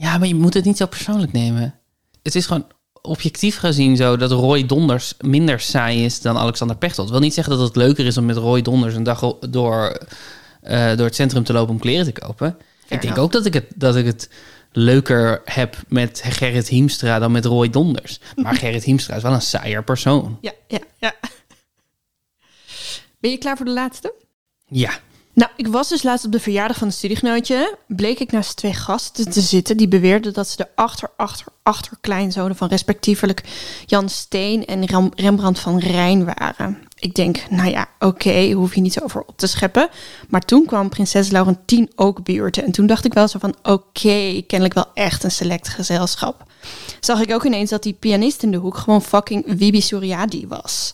[0.00, 1.74] Ja, maar je moet het niet zo persoonlijk nemen.
[2.22, 2.66] Het is gewoon
[3.02, 7.08] objectief gezien zo dat Roy Donders minder saai is dan Alexander Pechtold.
[7.08, 9.98] Dat wil niet zeggen dat het leuker is om met Roy Donders een dag door,
[10.60, 12.48] eh, door het centrum te lopen om kleren te kopen.
[12.48, 13.20] ik denk enough.
[13.20, 14.30] ook dat ik, het, dat ik het
[14.72, 18.20] leuker heb met Gerrit Hiemstra dan met Roy Donders.
[18.36, 20.38] Maar Gerrit Hiemstra is wel een saaier persoon.
[20.40, 21.14] Ja, ja, ja.
[23.20, 24.14] Ben je klaar voor de laatste?
[24.66, 24.90] Ja,
[25.32, 27.76] Nou, ik was dus laatst op de verjaardag van een studiegenootje.
[27.86, 31.96] Bleek ik naast twee gasten te zitten die beweerden dat ze de achter, achter, achter
[32.00, 33.42] kleinzonen van respectievelijk
[33.86, 36.78] Jan Steen en Ram- Rembrandt van Rijn waren.
[36.98, 39.88] Ik denk, nou ja, oké, hoef je niet zo over op te scheppen.
[40.28, 42.64] Maar toen kwam prinses Laurentien ook buurten.
[42.64, 46.42] En toen dacht ik wel zo van, oké, kennelijk wel echt een select gezelschap.
[47.00, 50.92] Zag ik ook ineens dat die pianist in de hoek gewoon fucking Wibi Suriadi was.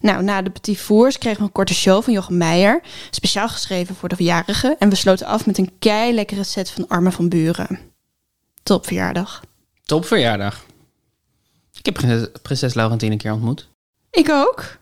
[0.00, 2.80] Nou, na de Petit Fours kregen we een korte show van Jochem Meijer.
[3.10, 4.76] Speciaal geschreven voor de verjarigen.
[4.78, 7.78] En we sloten af met een kei lekkere set van Armen van Buren.
[8.62, 9.42] Top verjaardag.
[9.84, 10.64] top verjaardag.
[11.72, 11.94] Ik heb
[12.42, 13.68] prinses, Laurentien een keer ontmoet.
[14.10, 14.78] Ik ook.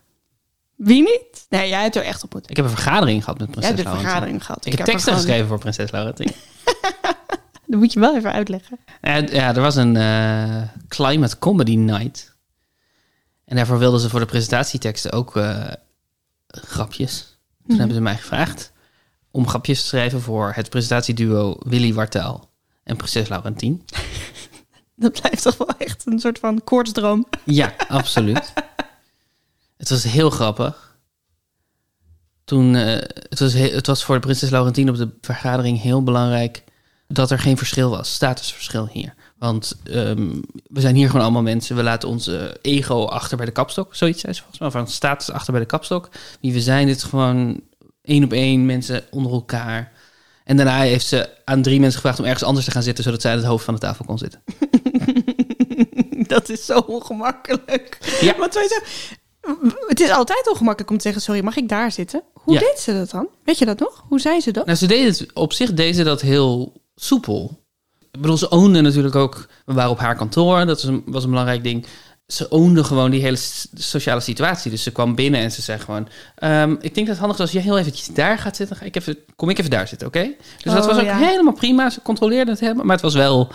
[0.76, 1.46] Wie niet?
[1.48, 2.50] Nee, jij hebt er echt ontmoet.
[2.50, 4.10] Ik heb een vergadering gehad met prinses hebt de Laurentien.
[4.10, 4.66] vergadering gehad.
[4.66, 6.32] Ik, heb teksten gewoon- geschreven voor prinses Laurentien.
[7.66, 8.78] Dat moet je wel even uitleggen.
[9.02, 12.35] Ja, ja, er was een eh, climate comedy night.
[13.46, 15.66] En daarvoor wilden ze voor de presentatieteksten ook eh,
[16.46, 17.18] grapjes.
[17.18, 17.78] Toen Mhm.
[17.78, 18.72] hebben ze mij gevraagd
[19.30, 22.50] om grapjes te schrijven voor het presentatieduo Willy Wartaal
[22.84, 23.84] en prinses Laurentien.
[24.96, 27.26] Dat blijft toch wel echt een soort van koortsdroom.
[27.44, 28.52] Ja, absoluut.
[29.76, 30.96] Het was heel grappig.
[32.44, 32.84] Toen, eh,
[33.28, 36.64] het, was he- het was voor de prinses Laurentien op de vergadering heel belangrijk
[37.08, 39.14] dat er geen verschil was, statusverschil hier.
[39.38, 41.76] Want ehm, we zijn hier gewoon allemaal mensen.
[41.76, 43.94] We laten onze ego achter bij de kapstok.
[43.94, 44.70] Zoiets zei ze volgens mij.
[44.70, 46.08] Van status achter bij de kapstok.
[46.40, 47.60] Wie we zijn, dit is gewoon
[48.02, 49.92] één op één mensen onder elkaar.
[50.44, 53.20] En daarna heeft ze aan drie mensen gevraagd om ergens anders te gaan zitten, zodat
[53.20, 54.42] zij aan het hoofd van de tafel kon zitten.
[56.26, 57.98] Dat is zo ongemakkelijk.
[58.20, 58.36] Ja.
[58.38, 58.78] Want wij zo,
[59.86, 62.22] het is altijd ongemakkelijk om te zeggen, sorry, mag ik daar zitten?
[62.32, 62.60] Hoe Ja.
[62.60, 63.28] deed ze dat dan?
[63.44, 64.04] Weet je dat nog?
[64.08, 64.66] Hoe zei ze dat?
[64.66, 67.64] Nou, ze deden het, op zich deden ze dat heel soepel.
[68.16, 69.46] Ik bedoel, ze oonde natuurlijk ook...
[69.64, 71.86] We waren op haar kantoor, dat was een, was een belangrijk ding.
[72.26, 73.38] Ze oonde gewoon die hele
[73.74, 74.70] sociale situatie.
[74.70, 76.08] Dus ze kwam binnen en ze zei gewoon...
[76.34, 78.76] ehm, ik denk dat het handig is als jij heel eventjes daar gaat zitten.
[78.76, 80.22] Ga ik even, kom ik even daar zitten, oké?
[80.62, 81.16] Dus dat Oh, was ook ja.
[81.18, 81.90] helemaal prima.
[81.90, 82.84] Ze controleerde het helemaal.
[82.84, 83.52] Maar het was wel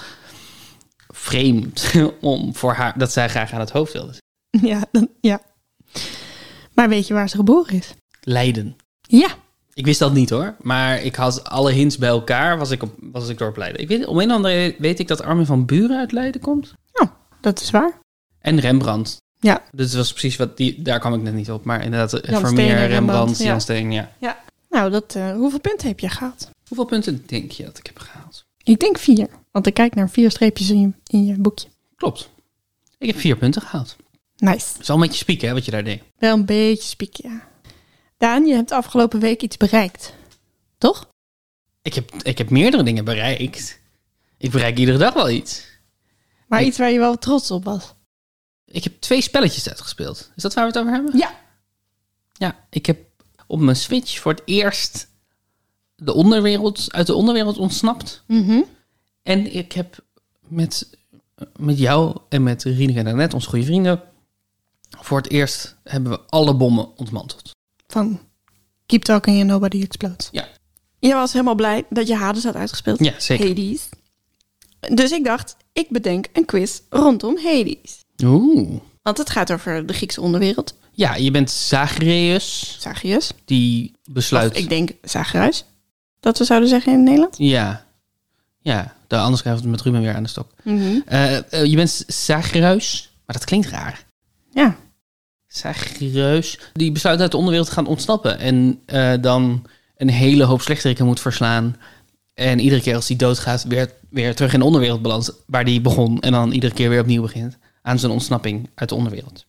[1.08, 2.98] vreemd om voor haar...
[2.98, 4.14] dat zij graag aan het hoofd wilde.
[4.62, 5.42] Ja, dan, ja.
[6.74, 7.94] Maar weet je waar ze geboren is?
[8.22, 8.76] Leiden.
[9.02, 9.28] Ja.
[9.74, 12.94] Ik wist dat niet hoor, maar ik had alle hints bij elkaar, was ik, op,
[13.00, 13.82] was ik door op Leiden.
[13.82, 16.74] Ik weet, om een of andere weet ik dat Armin van Buren uit Leiden komt.
[17.42, 18.00] Dat is waar.
[18.40, 19.22] En Rembrandt.
[19.40, 19.64] Ja.
[19.72, 21.64] Dus het was precies wat die, daar kwam ik net niet op.
[21.64, 23.46] Maar inderdaad, Jan Vermeer, Steen Rembrandt, Rembrandt, ja.
[23.46, 24.12] Jan Steen, ja.
[24.70, 26.50] Nou, dat, eh, hoeveel punten heb je gehaald?
[26.68, 28.46] Hoeveel punten denk je dat ik heb gehaald?
[28.64, 29.28] Ik denk vier.
[29.52, 31.68] Want ik kijk naar vier streepjes in je, in je boekje.
[31.96, 32.30] Klopt.
[32.98, 33.96] Ik heb vier punten gehaald.
[34.38, 34.72] Nice.
[34.72, 36.02] Dat is al een beetje spieken, hè, wat je daar deed.
[36.18, 37.48] Wel een beetje spiek, ja.
[38.22, 40.14] Daan, je hebt afgelopen week iets bereikt.
[40.78, 41.10] Toch?
[41.82, 43.80] Ik heb, ik heb meerdere dingen bereikt.
[44.38, 45.66] Ik bereik iedere dag wel iets.
[46.48, 47.94] Maar Ik- iets waar je wel trots op was.
[48.66, 50.32] Ik heb twee spelletjes uitgespeeld.
[50.36, 51.18] Is dat waar we het over hebben?
[51.18, 51.40] Ja.
[52.34, 53.00] Ja, ik heb
[53.48, 55.08] op mijn Switch voor het eerst
[55.96, 58.24] de onderwereld, uit de onderwereld ontsnapt.
[58.28, 58.62] Mhm.
[59.24, 59.98] En ik heb
[60.48, 60.98] met,
[61.56, 64.04] met jou en met Rieneke en Annette, onze goede vrienden,
[64.90, 67.52] voor het eerst hebben we alle bommen ontmanteld.
[67.92, 68.20] Van
[68.86, 70.30] Keep Talking and Nobody Explodes.
[70.32, 70.48] Ja.
[71.00, 73.00] Je was helemaal blij dat je Hades had uitgespeeld.
[73.04, 73.48] Ja, zeker.
[73.48, 73.90] Hades.
[74.80, 78.00] Dus ik dacht, ik bedenk een quiz rondom Hades.
[78.24, 78.80] Oeh.
[79.02, 80.76] Want het gaat over de Griekse onderwereld.
[80.92, 83.32] Ja, je bent Zagreus, Zagreus.
[83.46, 84.52] die besluit...
[84.52, 85.66] Of ik denk Zagreus.
[86.20, 87.38] Dat we zouden zeggen in het Nederlands.
[87.38, 87.86] Ja.
[88.60, 90.52] Ja, de, anders krijgen we het met Ruben weer aan de stok.
[90.64, 91.00] Mhm.
[91.06, 94.06] Eh, eh, je bent Zagreus, maar dat klinkt raar.
[94.50, 94.76] Ja.
[95.52, 98.40] Zagreus, die besluit uit de onderwereld te gaan ontsnappen.
[98.40, 99.66] En eh, dan
[99.98, 101.76] een hele hoop slechteriken moet verslaan.
[102.34, 105.34] En iedere keer als hij doodgaat, weer, weer terug in de onderwereld belandt.
[105.48, 106.20] Waar hij begon.
[106.20, 107.58] En dan iedere keer weer opnieuw begint.
[107.82, 109.46] Aan zijn ontsnapping uit de onderwereld.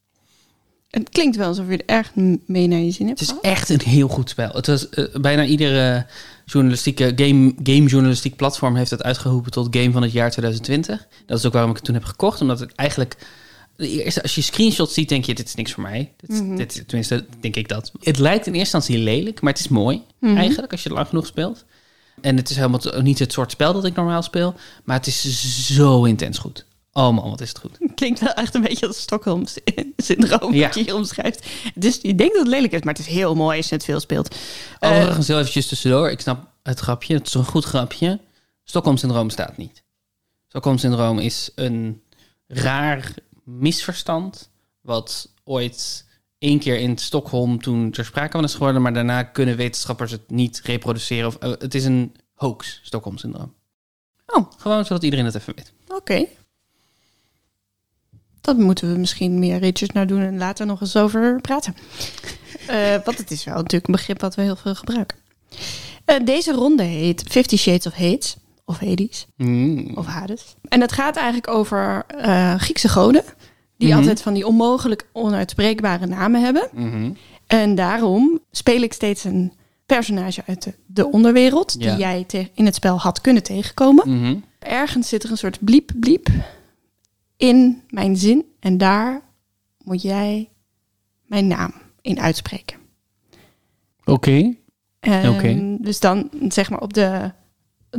[0.91, 3.51] Het klinkt wel alsof je er echt m- mee naar je zin hebt Het is
[3.51, 4.51] echt een heel goed spel.
[4.53, 6.07] Het was eh, bijna iedere
[6.45, 11.07] journalistieke game, gamejournalistiek platform heeft het uitgeroepen tot game van het jaar 2020.
[11.27, 12.41] Dat is ook waarom ik het toen heb gekocht.
[12.41, 13.17] Omdat het eigenlijk.
[13.89, 16.13] Eerste, als je screenshots ziet, denk je: dit is niks voor mij.
[16.17, 16.57] Dit, Mhm.
[16.57, 17.93] dit, tenminste, denk ik dat.
[18.01, 20.37] Het lijkt in eerste instantie lelijk, maar het is mooi Mhm.
[20.37, 21.65] eigenlijk als je het lang genoeg speelt.
[22.21, 25.67] En het is helemaal niet het soort spel dat ik normaal speel, maar het is
[25.75, 26.65] zo intens goed.
[26.93, 27.79] Oh man, wat is het goed.
[27.95, 30.67] Klinkt wel echt een beetje als Stockholm-syndroom Ja.
[30.67, 31.47] wat je hier omschrijft.
[31.75, 33.85] Dus je denkt dat het lelijk is, maar het is heel mooi als je het
[33.85, 34.37] veel speelt.
[34.79, 36.11] Eh, Overigens, heel eventjes tussendoor.
[36.11, 37.15] Ik snap het grapje.
[37.15, 38.21] Het is een goed grapje.
[38.65, 39.83] Stockholm-syndroom bestaat niet.
[40.49, 42.03] Stockholm-syndroom is een
[42.47, 44.51] raar misverstand...
[44.81, 46.07] wat ooit
[46.39, 48.83] één keer in Stockholm toen ter sprake van is geworden...
[48.83, 51.27] maar daarna kunnen wetenschappers het niet reproduceren.
[51.27, 53.55] Of, eh, het is een hoax, Stockholm-syndroom.
[54.27, 54.51] Oh.
[54.57, 55.73] Gewoon zodat iedereen het even weet.
[55.89, 56.27] Oké.
[58.41, 61.75] Dat moeten we misschien meer ritjes naar doen en later nog eens over praten.
[62.67, 65.19] Eh, want het is wel natuurlijk een begrip wat we heel veel gebruiken.
[66.05, 68.37] Eh, deze ronde heet Fifty Shades of Hades.
[68.73, 69.27] Of Hades.
[69.37, 69.91] Mm.
[69.95, 70.55] Of Hades.
[70.69, 73.23] En het gaat eigenlijk over eh, Griekse goden.
[73.77, 73.99] Die Mhm.
[73.99, 76.69] altijd van die onmogelijk onuitspreekbare namen hebben.
[76.73, 77.11] Mhm.
[77.47, 79.53] En daarom speel ik steeds een
[79.87, 81.75] personage uit de, de onderwereld.
[81.79, 81.91] Ja.
[81.91, 84.19] Die jij in het spel had kunnen tegenkomen.
[84.21, 84.37] Mhm.
[84.59, 86.29] Ergens zit er een soort bliep bliep
[87.37, 88.45] in mijn zin.
[88.61, 89.21] En daar
[89.85, 90.49] moet jij
[91.27, 92.77] mijn naam in uitspreken.
[94.05, 94.55] Oké.
[95.01, 95.77] En Oké.
[95.81, 97.33] Dus dan zeg maar op de,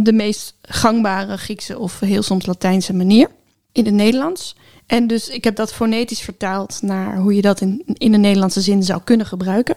[0.01, 3.29] de meest gangbare Griekse of heel soms Latijnse manier
[3.71, 4.55] in het Nederlands.
[4.85, 8.61] En dus ik heb dat fonetisch vertaald naar hoe je dat in, in de Nederlandse
[8.61, 9.75] zin zou kunnen gebruiken.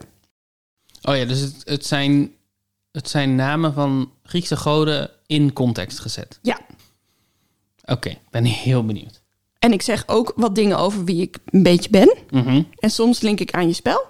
[1.02, 2.33] Oh ja, dus het, het, zijn,
[2.90, 6.38] het zijn namen van Griekse goden in context gezet.
[6.42, 6.61] Ja.
[7.85, 9.22] Oké, ben heel benieuwd.
[9.59, 12.16] En ik zeg ook wat dingen over wie ik een beetje ben.
[12.31, 12.62] Mhm.
[12.79, 14.05] En soms link ik aan je spel.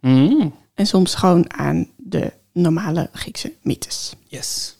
[0.00, 0.48] Mhm.
[0.74, 4.12] En soms gewoon aan de normale Griekse mythes.
[4.28, 4.76] Yes.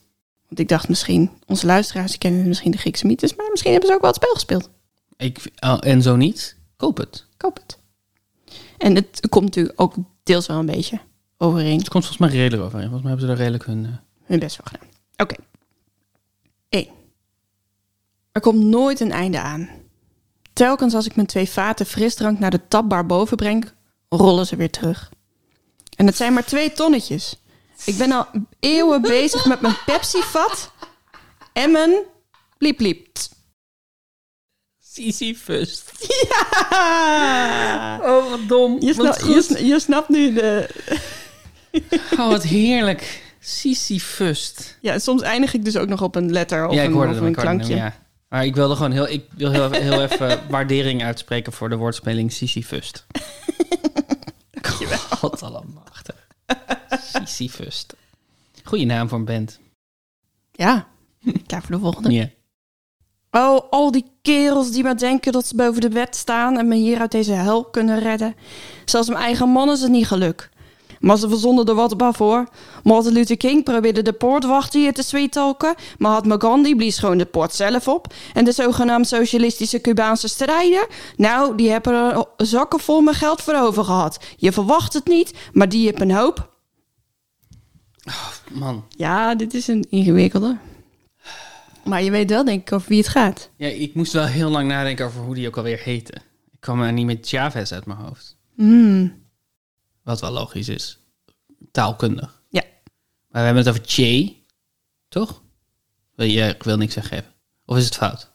[0.50, 3.94] Want ik dacht misschien, onze luisteraars kennen misschien de Griekse mythes, maar misschien hebben ze
[3.94, 4.70] ook wel het spel gespeeld.
[5.16, 7.26] Ik, oh, en zo niet, koop het.
[7.36, 7.78] Koop het.
[8.78, 11.00] En het komt natuurlijk ook deels wel een beetje
[11.38, 11.78] overeen.
[11.78, 12.88] Het komt volgens mij redelijk overeen.
[12.90, 13.84] Volgens mij hebben ze daar redelijk hun...
[13.86, 13.92] eh,
[14.26, 14.88] Hun best wel gedaan.
[15.16, 15.34] Oké.
[16.68, 16.86] 1.
[18.32, 19.68] Er komt nooit een einde aan.
[20.52, 23.72] Telkens als ik mijn twee vaten frisdrank naar de tapbar boven breng,
[24.08, 25.10] rollen ze weer terug.
[25.96, 27.39] En het zijn maar twee tonnetjes.
[27.84, 28.26] Ik ben al
[28.60, 30.70] eeuwen bezig met mijn Pepsi-vat
[31.52, 31.92] en mijn
[32.58, 33.06] bliep bliep.
[34.78, 35.82] Sisyphus.
[36.30, 37.98] Ja!
[38.02, 38.76] Oh, wat dom.
[38.80, 40.68] Je, je, sna- je snapt nu de,
[42.18, 43.22] Oh, wat heerlijk.
[43.40, 44.76] Sisyphust.
[44.80, 47.10] Ja, soms eindig ik dus ook nog op een letter of ja, ik een, hoorde
[47.10, 47.76] of een hoorde hem, klankje.
[47.76, 47.94] ja.
[48.28, 52.32] Maar ik wilde gewoon heel, ik wil heel, heel even waardering uitspreken voor de woordspeling
[52.32, 53.06] Sisyphust.
[55.18, 56.14] God allemachtig.
[57.12, 57.94] Sisyphust.
[58.64, 59.58] Goeie naam voor een band.
[60.52, 60.86] Ja,
[61.46, 62.12] klaar voor de volgende.
[62.12, 62.28] Ja.
[63.30, 66.74] Oh, al die kerels die maar denken dat ze boven de wet staan en me
[66.74, 68.34] hier uit deze hel kunnen redden.
[68.84, 70.50] Zelfs mijn eigen man is het niet geluk.
[71.00, 72.48] Maar ze verzonden er wat op voor.
[72.82, 75.74] Martin Luther King probeerde de poortwachter hier te sweet-talken.
[75.98, 78.14] Mahatma Gandhi blies gewoon de poort zelf op.
[78.34, 80.88] En de zogenaamd socialistische Cubaanse strijder...
[81.16, 84.18] nou, die hebben er zakken vol met geld voor over gehad.
[84.36, 86.49] Je verwacht het niet, maar die heeft een hoop.
[88.50, 88.84] Man.
[88.96, 90.58] Ja, dit is een ingewikkelde.
[91.84, 93.50] Maar je weet wel, denk ik, over wie het gaat.
[93.56, 96.12] Ja, ik moest wel heel lang nadenken over hoe die ook alweer heette.
[96.50, 98.36] Ik kwam er niet met Chavez uit mijn hoofd.
[98.54, 99.22] Hmm.
[100.02, 100.98] Wat wel logisch is.
[101.70, 102.42] Taalkundig.
[102.48, 102.62] Ja.
[103.28, 104.34] Maar we hebben het over Che.
[105.08, 105.42] Toch?
[106.14, 107.32] Wil je, ik wil niks weggeven.
[107.64, 108.30] Of is het fout?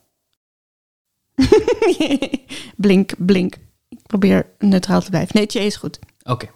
[2.86, 3.56] blink, blink.
[3.90, 5.36] Ik probeer neutraal te blijven.
[5.36, 6.00] Nee, Tje is goed.
[6.24, 6.50] Oké.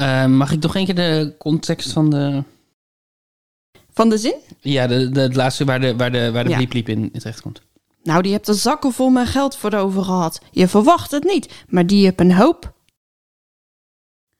[0.00, 2.42] Eh, mag ik nog één keer de context van de...
[3.92, 4.34] Van de zin?
[4.60, 6.56] Ja, de, de, het laatste waar de, waar de, waar de Ja.
[6.56, 7.62] bliep liep in, in terecht komt.
[8.02, 10.40] Nou, die hebt er zakken vol met geld voor over gehad.
[10.50, 12.72] Je verwacht het niet, maar die heeft een hoop.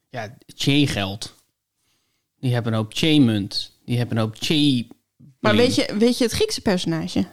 [0.08, 1.34] Ja, Che-geld.
[2.38, 3.78] Die hebben een hoop Che-munt.
[3.84, 4.86] Die hebben een hoop Che...
[5.40, 7.26] Maar weet je, weet je het Griekse personage?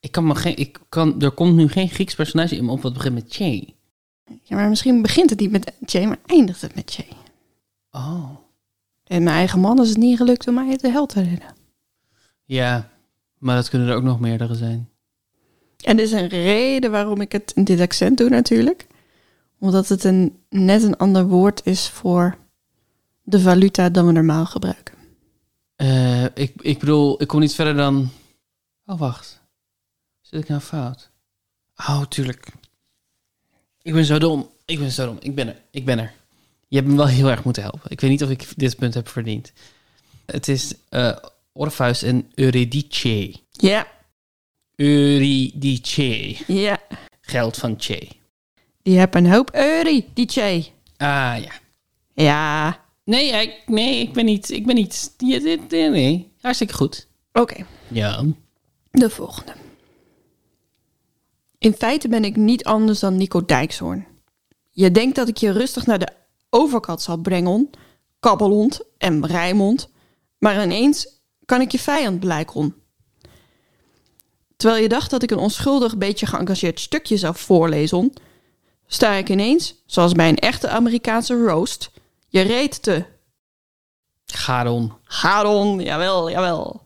[0.00, 0.56] Ik kan me geen...
[0.56, 3.66] Ik kan, er komt nu geen Grieks personage in me op wat begint met Che.
[4.42, 7.04] Ja, maar misschien begint het niet met Tje, maar eindigt het met Tje.
[7.92, 8.30] Oh.
[9.04, 11.54] En mijn eigen man is het niet gelukt om mij de hel te redden.
[12.44, 12.90] Ja,
[13.38, 14.88] maar dat kunnen er ook nog meerdere zijn.
[15.76, 18.86] En er is een reden waarom ik het in dit accent doe natuurlijk.
[19.58, 22.38] Omdat het een, net een ander woord is voor
[23.22, 24.94] de valuta dan we normaal gebruiken.
[25.76, 28.10] Eh, ik, ik bedoel, ik kom niet verder dan...
[28.86, 29.42] Oh, wacht.
[30.20, 31.10] Zit ik nou fout?
[31.76, 32.52] Oh, tuurlijk.
[33.82, 34.50] Ik ben zo dom.
[34.64, 35.16] Ik ben zo dom.
[35.20, 35.62] Ik ben er.
[35.70, 36.12] Ik ben er.
[36.72, 37.90] Je hebt me wel heel erg moeten helpen.
[37.90, 39.52] Ik weet niet of ik dit punt heb verdiend.
[40.26, 41.16] Het is eh
[41.52, 43.34] Orpheus en Eurydice.
[43.50, 43.86] Ja,
[44.76, 46.36] Eurydice.
[46.46, 46.78] ja.
[47.20, 48.08] Geld van Che.
[48.82, 49.50] Die hebben een hoop
[50.14, 50.64] Tje.
[50.96, 51.52] Ah, ja.
[52.14, 54.50] Ja, Nee, ik, nee, ik ben niet...
[54.50, 55.14] Ik ben niet...
[55.18, 56.32] Nee, nee.
[56.40, 57.08] Hartstikke goed.
[57.32, 57.66] oké.
[57.88, 58.24] Ja.
[58.90, 59.52] De volgende.
[61.58, 64.06] In feite ben ik niet anders dan Nico Dijkshoorn.
[64.70, 66.20] Je denkt dat ik je rustig naar de
[66.52, 67.70] overkant zal brengen,
[68.20, 69.88] kabbelhond en rijmond,
[70.38, 72.74] maar ineens kan ik je vijand blijken.
[74.56, 78.12] Terwijl je dacht dat ik een onschuldig beetje geëngageerd stukje zou voorlezen,
[78.86, 81.90] sta ik ineens, zoals bij een echte Amerikaanse roast,
[82.28, 83.04] je reet te.
[84.26, 84.92] Garon.
[85.04, 86.80] Garon, jawel, jawel.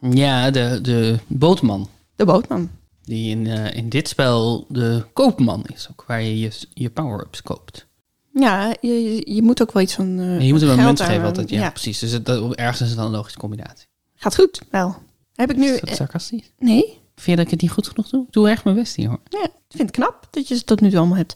[0.00, 1.88] Ja, de, de bootman.
[2.16, 2.70] De bootman.
[3.02, 5.88] Die in, eh, in dit spel de koopman is.
[5.90, 7.86] Ook waar je je, je power-ups koopt.
[8.34, 10.18] Ja, je, je- moet ook wel iets van.
[10.18, 11.50] En je moet hem een munt geven altijd.
[11.50, 11.98] Ja, precies.
[11.98, 13.86] Dus het, dat, ergens is het dan een logische combinatie.
[14.14, 14.96] Gaat goed, wel.
[15.34, 15.72] Heb ik nu.
[15.72, 16.52] Is dat eh, sarcastisch?
[16.58, 17.00] nee?
[17.14, 18.22] Vind je dat ik het niet goed genoeg doe?
[18.26, 19.20] Ik doe echt mijn best hier hoor.
[19.28, 21.34] Ja, ik vind het knap dat je het tot nu toe allemaal hebt.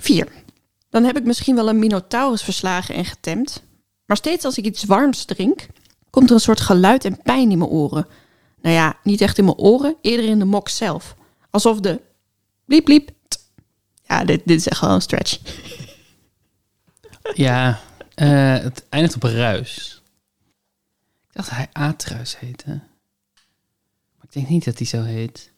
[0.00, 0.28] Vier.
[0.90, 3.62] Dan heb ik misschien wel een Minotaurus verslagen en getemd.
[4.06, 5.66] Maar steeds als ik iets warms drink,
[6.10, 8.06] komt er een soort geluid en pijn in mijn oren.
[8.62, 11.14] Nou ja, niet echt in mijn oren, eerder in de mok zelf.
[11.50, 12.00] Alsof de
[12.64, 13.10] bliep bliep.
[14.08, 15.38] Ja, dit, dit is echt wel een stretch.
[17.34, 17.80] Ja,
[18.14, 20.02] eh, het eindigt op ruis.
[21.28, 22.68] Ik dacht dat hij Aatruis heette.
[24.16, 25.52] Maar ik denk niet dat hij zo heet.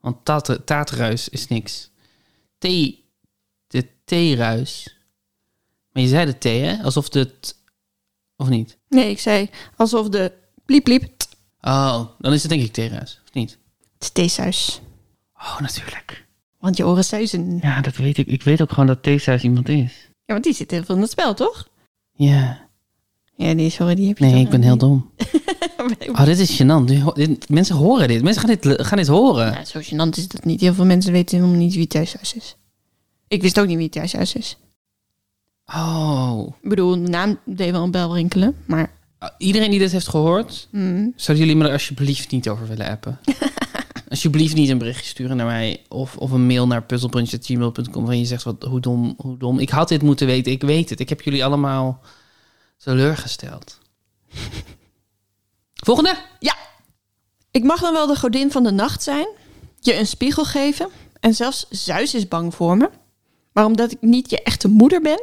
[0.00, 1.90] Want taat, taatruis is niks.
[2.58, 2.62] T,
[3.66, 4.96] de T-ruis.
[5.92, 6.82] Maar je zei de T, hè?
[6.82, 7.40] Alsof de...
[7.40, 7.56] t-
[8.36, 8.78] Of niet?
[8.88, 10.32] Nee, ik zei alsof de
[10.64, 11.12] bliep bliep.
[11.60, 13.20] Oh, dan is het denk ik T-ruis.
[13.24, 13.50] Of niet?
[13.94, 14.80] Het is theesuis.
[15.34, 16.26] Oh, natuurlijk.
[16.60, 17.58] Want je oren suizen.
[17.62, 18.26] Ja, dat weet ik.
[18.26, 20.08] Ik weet ook gewoon dat T-ruis iemand is.
[20.24, 21.68] Ja, want die zit heel veel in het spel, toch?
[22.12, 22.68] Ja.
[23.36, 25.10] Ja, die, sorry, die heb je Nee, ik ben heel dom.
[25.18, 26.10] Nee.
[26.18, 26.84] Oh, dit is gênant.
[27.14, 28.22] Dit- mensen horen dit.
[28.22, 29.52] Mensen gaan dit, gaan dit horen.
[29.52, 30.60] Ja, zo gênant is dat niet.
[30.60, 32.56] Heel veel mensen weten helemaal niet wie thuishuis is.
[33.28, 34.58] Ik wist ook niet wie thuishuis is.
[35.74, 36.46] Oh.
[36.62, 38.92] Ik bedoel, de naam deed wel een bel rinkelen, maar...
[39.38, 43.18] Iedereen die dit heeft gehoord, mm, zouden jullie me er alsjeblieft niet over willen appen?
[44.10, 48.26] alsjeblieft niet een berichtje sturen naar mij of, of een mail naar puzzelbrunch.gmail.com waarin je
[48.26, 49.58] zegt wat, hoe, dom, hoe dom.
[49.58, 51.00] Ik had dit moeten weten, ik weet het.
[51.00, 52.00] Ik heb jullie allemaal
[52.76, 53.78] teleurgesteld.
[55.86, 56.16] Volgende.
[56.38, 56.56] Ja!
[57.50, 59.28] Ik mag dan wel de godin van de nacht zijn,
[59.80, 60.88] je een spiegel geven...
[61.20, 62.90] en zelfs Zeus is bang voor me.
[63.52, 65.22] Maar omdat ik niet je echte moeder ben...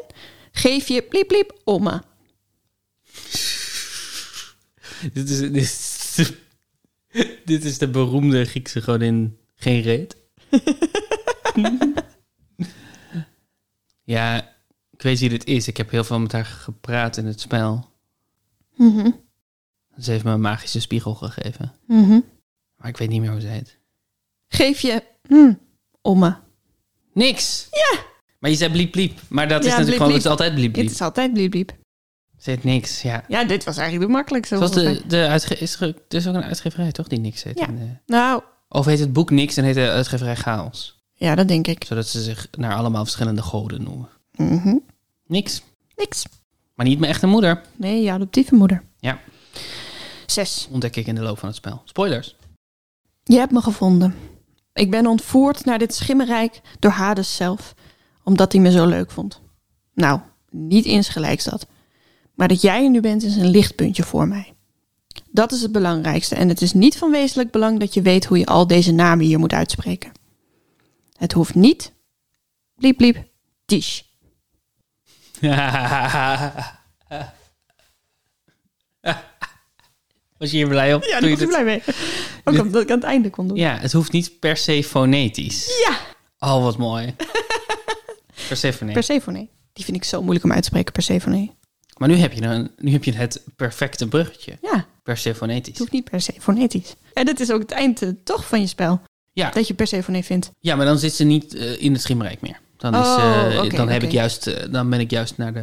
[0.57, 2.03] Geef je bliep bliep oma.
[5.13, 6.31] Dit is, dit, is
[7.45, 10.15] dit is de beroemde Griekse godin geen reet.
[14.03, 14.55] ja,
[14.91, 15.67] ik weet wie dit is.
[15.67, 17.89] Ik heb heel veel met haar gepraat in het spel.
[18.75, 19.11] Mhm,
[19.99, 21.73] Ze heeft me een magische spiegel gegeven.
[21.87, 22.19] mhm.
[22.77, 23.77] Maar ik weet niet meer hoe ze heet.
[24.47, 25.53] Geef je hm,
[26.01, 26.43] oma.
[27.13, 27.67] Niks!
[27.71, 27.99] Ja!
[28.39, 29.19] Maar je zei bliep bliep.
[29.29, 30.25] Maar dat is natuurlijk bliep, gewoon, het bliep.
[30.25, 30.85] is altijd bliep bliep.
[30.85, 31.76] Het is altijd bliep bliep.
[32.43, 33.23] Heet niks, ja.
[33.27, 34.55] Ja, dit was eigenlijk de makkelijkste.
[34.57, 37.07] Zoals volgens de, de uitge is er, is ook een uitgeverij, toch?
[37.07, 37.59] Die niks heet.
[37.59, 37.65] Ja.
[37.65, 41.01] de- Nou, of heet het boek niks en heet de uitgeverij chaos.
[41.13, 41.83] ja, dat denk ik.
[41.83, 44.09] Zodat ze zich naar allemaal verschillende goden noemen.
[44.35, 44.75] Mhm.
[45.25, 45.61] Niks.
[45.95, 46.25] Niks.
[46.75, 47.61] Maar niet mijn echte moeder.
[47.75, 48.83] Nee, je adoptieve moeder.
[48.99, 49.19] Ja.
[50.25, 50.67] Zes.
[50.71, 51.81] Ontdek ik in de loop van het spel.
[51.85, 52.35] Spoilers.
[53.23, 54.15] Je hebt me gevonden.
[54.73, 57.73] Ik ben ontvoerd naar dit schimmerrijk door Hades zelf,
[58.23, 59.41] omdat hij me zo leuk vond.
[59.93, 60.19] Nou,
[60.51, 61.67] niet insgelijks dat.
[62.37, 64.53] Maar dat jij er nu bent is een lichtpuntje voor mij.
[65.31, 68.37] Dat is het belangrijkste en het is niet van wezenlijk belang dat je weet hoe
[68.37, 70.11] je al deze namen hier moet uitspreken.
[71.17, 71.93] Het hoeft niet.
[72.75, 73.23] Bliep bliep.
[73.65, 74.01] Tish.
[80.37, 81.03] Was je hier blij op?
[81.03, 81.81] Ja, daar je was ik dit- blij mee.
[82.43, 83.57] Ook omdat ik aan het einde kon doen.
[83.57, 85.85] Ja, het hoeft niet per se fonetisch.
[85.87, 85.97] Ja,
[86.39, 87.15] Oh, wat mooi.
[88.47, 88.91] Persephone.
[88.91, 89.47] Persephone.
[89.73, 91.49] Die vind ik zo moeilijk om uit te spreken, Persephone.
[91.97, 94.57] Maar nu heb, je een, nu heb je het perfecte bruggetje.
[94.61, 95.67] Ja, Persephonetisch.
[95.67, 96.95] het hoeft niet per se fonetisch.
[97.13, 99.01] En dat is ook het eind eh, toch van je spel.
[99.33, 99.49] Ja.
[99.49, 100.51] Dat je Persephone vindt.
[100.59, 102.59] ja, maar dan zit ze niet eh, in het schimrijk meer.
[102.77, 105.59] Dan, is, Oh, eh, oké, dan, heb ik juist, dan ben ik juist naar de,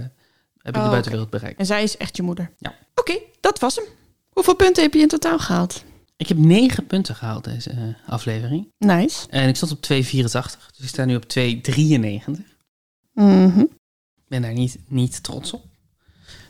[0.59, 1.59] heb ik Oh, de buitenwereld bereikt.
[1.59, 2.51] En zij is echt je moeder.
[2.59, 2.75] Ja.
[2.95, 3.85] Oké, dat was hem.
[4.31, 5.85] Hoeveel punten heb je in totaal gehaald?
[6.17, 8.73] Ik heb negen punten gehaald deze aflevering.
[8.79, 9.27] Nice.
[9.31, 10.07] En ik stond op 2,84.
[10.11, 12.43] Dus ik sta nu op 2,93.
[13.13, 13.61] Mhm.
[13.61, 15.65] Ik ben daar niet, niet trots op.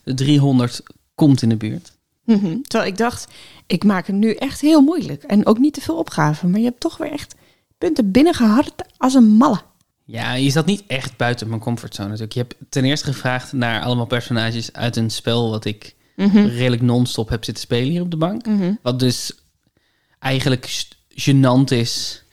[0.05, 0.83] De 300
[1.15, 1.93] komt in de buurt.
[2.25, 2.61] Mhm.
[2.63, 3.27] Terwijl ik dacht,
[3.67, 5.23] ik maak hem nu echt heel moeilijk.
[5.23, 6.51] En ook niet te veel opgaven.
[6.51, 7.35] Maar je hebt toch weer echt
[7.79, 9.61] punten binnengehard als een malle.
[10.05, 12.35] Ja, je zat niet echt buiten mijn comfortzone natuurlijk.
[12.35, 16.47] Je hebt ten eerste gevraagd naar allemaal personages uit een spel wat ik Mhm.
[16.47, 18.47] redelijk non-stop heb zitten spelen hier op de bank.
[18.47, 18.73] Mhm.
[18.83, 19.33] Wat dus
[20.19, 22.25] eigenlijk gênant is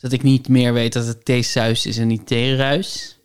[0.00, 3.18] dat ik niet meer weet dat het theesuis is en niet theeruis.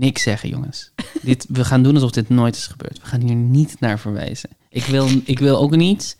[0.00, 0.90] Niks zeggen, jongens.
[1.22, 3.00] dit, we gaan doen alsof dit nooit is gebeurd.
[3.00, 4.50] We gaan hier niet naar verwijzen.
[4.68, 6.16] Ik wil, ik wil ook niet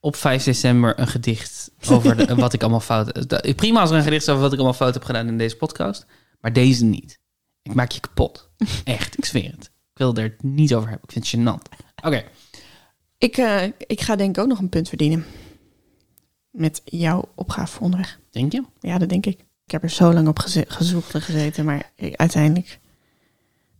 [0.00, 3.28] op 5 december een gedicht over de- wat ik allemaal fout...
[3.28, 5.38] da- Prima als er een gedicht is over wat ik allemaal fout heb gedaan in
[5.38, 6.06] deze podcast.
[6.40, 7.18] Maar deze niet.
[7.62, 8.48] Ik maak je kapot.
[8.84, 9.64] Echt, ik zweer het.
[9.64, 11.08] Ik wil er niet over hebben.
[11.08, 11.78] Ik vind het gênant.
[12.04, 12.24] Oké.
[13.18, 15.24] Ik, eh, ik ga denk ik ook nog een punt verdienen.
[16.50, 18.18] Met jouw opgave onderweg.
[18.30, 18.64] Denk je?
[18.80, 19.38] Ja, dat denk ik.
[19.64, 21.64] Ik heb er zo lang op geze- gezocht en gezeten.
[21.64, 22.79] Maar ik- uiteindelijk,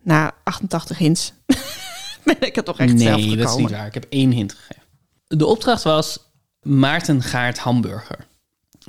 [0.03, 1.33] na 88 hints,
[2.25, 3.39] ben ik er toch echt zelf nee, gekomen.
[3.39, 3.87] dat is niet waar.
[3.87, 4.83] Ik heb één hint gegeven.
[5.27, 6.19] De opdracht was
[6.63, 8.27] Maarten Gaart Hamburger.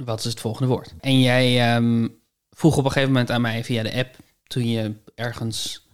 [0.06, 0.94] Wat is het volgende woord?
[1.00, 2.08] En jij ehm,
[2.50, 4.16] vroeg op een gegeven moment aan mij via de app...
[4.48, 5.86] toen je ergens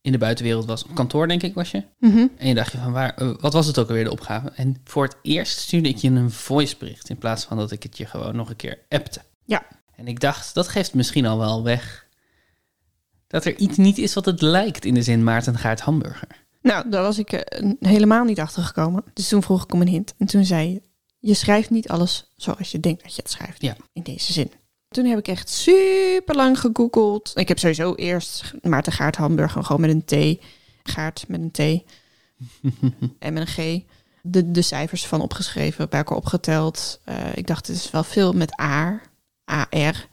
[0.00, 0.84] in de buitenwereld was.
[0.84, 1.82] Op kantoor, denk ik, was je.
[1.98, 2.26] Mhm.
[2.36, 4.50] En je dacht je van, waar, eh, wat was het ook alweer, de opgave?
[4.50, 7.08] En voor het eerst stuurde ik je een voicebericht...
[7.08, 9.20] in plaats van dat ik het je gewoon nog een keer appte.
[9.44, 9.62] Ja.
[9.96, 12.03] En ik dacht, dat geeft misschien al wel weg...
[13.34, 16.46] dat er iets niet is wat het lijkt in de zin Maarten Gaart Hamburger.
[16.62, 19.04] Nou, daar was ik eh, helemaal niet achter gekomen.
[19.12, 20.14] Dus toen vroeg ik om een hint.
[20.18, 20.82] En toen zei je,
[21.18, 23.62] je schrijft niet alles zoals je denkt dat je het schrijft.
[23.62, 23.76] Ja.
[23.92, 24.50] In deze zin.
[24.88, 27.32] Toen heb ik echt super lang gegoogeld.
[27.34, 30.42] Ik heb sowieso eerst Maarten Gaart Hamburger gewoon met een T.
[30.82, 31.58] Gaart met een T.
[33.18, 33.82] en met een G.
[34.22, 37.00] De, de cijfers van opgeschreven, bij elkaar opgeteld.
[37.04, 39.00] Eh, ik dacht, het is wel veel met A.
[39.44, 40.08] AR.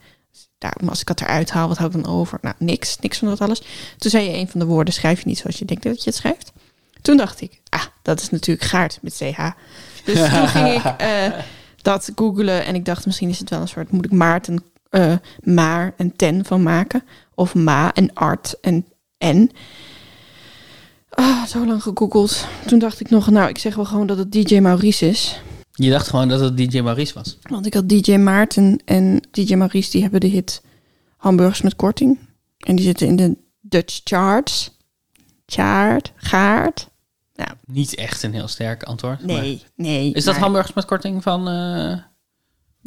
[0.58, 2.38] Daarom, als ik het eruit haal, wat hou ik dan over?
[2.42, 2.98] Nou, niks.
[2.98, 3.62] Niks van dat alles.
[3.98, 6.10] Toen zei je een van de woorden, schrijf je niet zoals je denkt dat je
[6.10, 6.52] het schrijft.
[7.02, 9.50] Toen dacht ik, ah, dat is natuurlijk gaart met CH.
[10.04, 11.32] Dus toen ging ik eh,
[11.82, 15.14] dat googelen en ik dacht, misschien is het wel een soort, moet ik Maarten, eh,
[15.40, 17.04] maar en ten van maken?
[17.34, 18.86] Of ma en art en
[19.18, 19.50] en.
[21.10, 22.46] Ah, zo lang gegoogeld.
[22.66, 25.40] Toen dacht ik nog, nou, ik zeg wel gewoon dat het DJ Maurice is.
[25.72, 27.38] Je dacht gewoon dat het DJ Maurice was.
[27.42, 30.62] Want ik had DJ Maarten en DJ Maurice, die hebben de hit
[31.16, 32.18] Hamburgers met korting.
[32.58, 34.70] En die zitten in de Dutch charts.
[35.46, 36.88] Chart, gaart.
[37.34, 39.18] Nou, Niet echt een heel sterk antwoord.
[39.26, 40.12] maar- nee, nee.
[40.12, 41.44] Is dat maar hamburgers met korting van...
[41.44, 41.50] DJ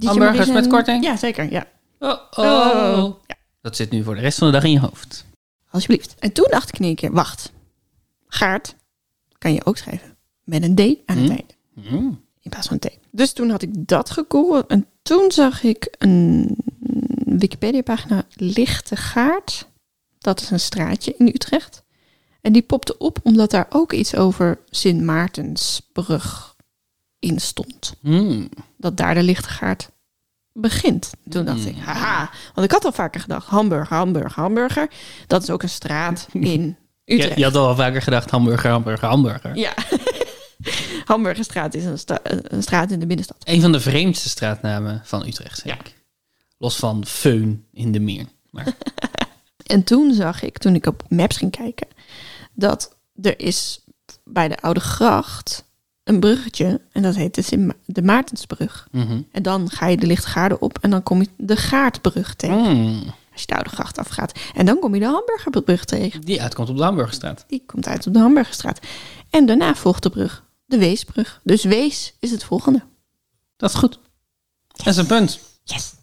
[0.05, 1.03] hamburgers Maurice met en- korting?
[1.03, 1.67] Ja, zeker, ja.
[1.99, 2.45] Oh, oh.
[3.03, 3.15] Oh.
[3.27, 3.36] Ja.
[3.61, 5.25] Dat zit nu voor de rest van de dag in je hoofd.
[5.69, 6.15] Alsjeblieft.
[6.19, 7.51] En toen dacht ik in één keer, wacht.
[8.27, 8.75] Gaart
[9.38, 10.17] kan je ook schrijven.
[10.43, 11.29] Met een D aan het Hm.
[11.29, 11.53] einde.
[11.97, 12.23] Mm.
[12.45, 12.97] In plaats van een T.
[13.11, 14.67] Dus toen had ik dat gegoogeld.
[14.67, 16.55] En toen zag ik een
[17.25, 19.67] Wikipedia-pagina Lichte Gaart.
[20.17, 21.83] Dat is een straatje in Utrecht.
[22.41, 26.55] En die popte op omdat daar ook iets over Sint Maartensbrug
[27.19, 27.93] in stond.
[28.01, 28.49] Hmm.
[28.77, 29.89] Dat daar de lichtgaard
[30.53, 31.11] begint.
[31.29, 31.67] Toen dacht Hmm.
[31.67, 32.29] ik, haha.
[32.53, 34.89] Want ik had al vaker gedacht, Hamburger, Hamburger, Hamburger.
[35.27, 37.37] Dat is ook een straat in Je, Utrecht.
[37.37, 39.55] je had al vaker gedacht hamburger, hamburger, hamburger.
[39.57, 39.73] Ja.
[41.06, 43.38] Hamburgerstraat is een, sta- een straat in de binnenstad.
[43.43, 45.80] Een van de vreemdste straatnamen van Utrecht, zeg Ja.
[45.80, 45.93] ik.
[46.58, 48.26] Los van Feun in de Meer.
[48.49, 48.68] Maar
[49.66, 51.88] En toen zag ik, toen ik op Maps ging kijken,
[52.53, 53.84] dat er is
[54.24, 55.64] bij de Oude Gracht
[56.03, 56.82] een bruggetje.
[56.91, 58.88] En dat heet de, Sint Ma- de Maartensbrug.
[58.91, 59.22] mhm.
[59.32, 62.78] En dan ga je de Lichtgaarde op en dan kom je de Gaardbrug tegen.
[62.78, 63.03] Mm.
[63.32, 64.39] Als je de Oude Gracht afgaat.
[64.56, 66.22] En dan kom je de Hamburgerbrug tegen.
[66.22, 67.45] Die uitkomt op de Hamburgerstraat.
[67.47, 68.80] Die komt uit op de Hamburgerstraat.
[69.30, 71.41] En daarna volgt de brug, de Weesbrug.
[71.43, 72.84] Dus Wees is het volgende.
[73.57, 73.99] Dat is goed.
[74.68, 75.39] Dat is een punt.
[75.63, 75.93] Yes.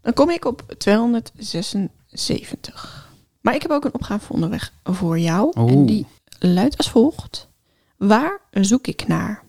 [0.00, 3.08] Dan kom ik op 276.
[3.40, 5.50] Maar ik heb ook een opgave voor onderweg voor jou.
[5.54, 6.06] En die
[6.38, 7.48] luidt als volgt.
[7.96, 9.44] Waar zoek ik naar?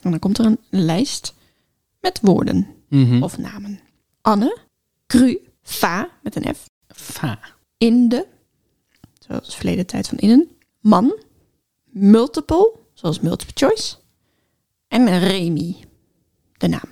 [0.00, 1.34] En dan komt er een lijst
[2.00, 3.22] met woorden Mhm.
[3.22, 3.80] of namen.
[4.20, 4.58] Anne,
[5.06, 7.38] Cru, Va met een F, Fa.
[7.78, 8.26] Inde,
[9.18, 10.50] zoals verleden tijd van innen,
[10.80, 11.14] Man,
[11.84, 13.94] Multiple, zoals multiple choice,
[14.88, 15.76] en Remy,
[16.56, 16.90] de naam.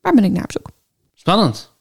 [0.00, 0.70] Waar ben ik naar op zoek?
[1.14, 1.74] Spannend.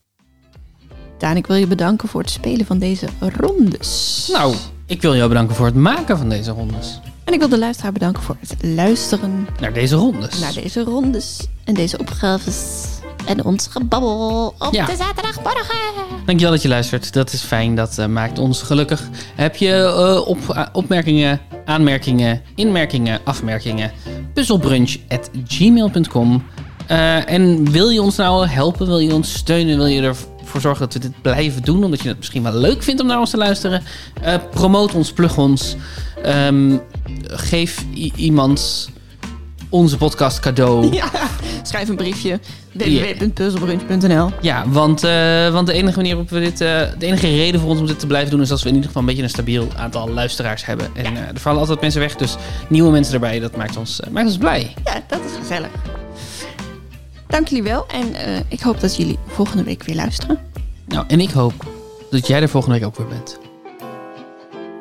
[1.17, 4.29] Daan, ik wil je bedanken voor het spelen van deze rondes.
[4.31, 6.99] Nou, ik wil jou bedanken voor het maken van deze rondes.
[7.23, 10.39] En ik wil de luisteraar bedanken voor het luisteren Naar deze rondes.
[10.39, 12.83] naar deze rondes en deze opgaves.
[13.25, 14.85] En ons gebabbel op Ja.
[14.85, 15.75] de zaterdagmorgen.
[16.25, 17.13] Dankjewel dat je luistert.
[17.13, 17.75] Dat is fijn.
[17.75, 19.03] Dat eh, maakt ons gelukkig.
[19.35, 23.91] Heb je eh, op, eh, opmerkingen, aanmerkingen, inmerkingen, afmerkingen?
[24.33, 26.43] puzzelbrunch.gmail.com
[26.87, 28.87] Eh, En wil je ons nou helpen?
[28.87, 29.77] Wil je ons steunen?
[29.77, 31.83] Wil je ervoor zorgen dat we dit blijven doen?
[31.83, 33.83] Omdat je het misschien wel leuk vindt om naar ons te luisteren?
[34.51, 35.75] Promoot ons, plug ons.
[36.23, 36.77] Ehm,
[37.27, 38.89] geef iemand
[39.69, 40.87] onze podcast cadeau.
[40.95, 41.09] Ja,
[41.63, 42.39] schrijf een briefje.
[42.73, 47.59] www.puzzelbrunch.nl Ja, want, eh, want de enige manier waarop we dit, eh, de enige reden
[47.61, 49.23] voor ons om dit te blijven doen is als we in ieder geval een beetje
[49.23, 50.87] een stabiel aantal luisteraars hebben.
[50.95, 52.35] En eh, er vallen altijd mensen weg, dus
[52.69, 54.73] nieuwe mensen erbij, dat maakt ons, maakt ons blij.
[54.83, 55.69] Ja, dat is gezellig.
[57.27, 58.13] Dank jullie wel en
[58.47, 60.37] ik hoop dat jullie volgende week weer luisteren.
[60.87, 61.53] Nou, en ik hoop
[62.09, 63.39] dat jij er volgende week ook weer bent.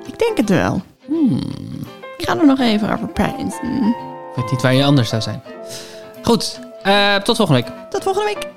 [0.06, 0.82] Ik denk het wel.
[1.06, 1.40] Hmm,
[2.18, 3.94] Ik ga er nog even over prijzen.
[4.34, 5.42] Ik weet niet waar je anders zou zijn.
[6.22, 7.72] Goed, eh, tot volgende week.
[7.90, 8.53] Tot volgende week.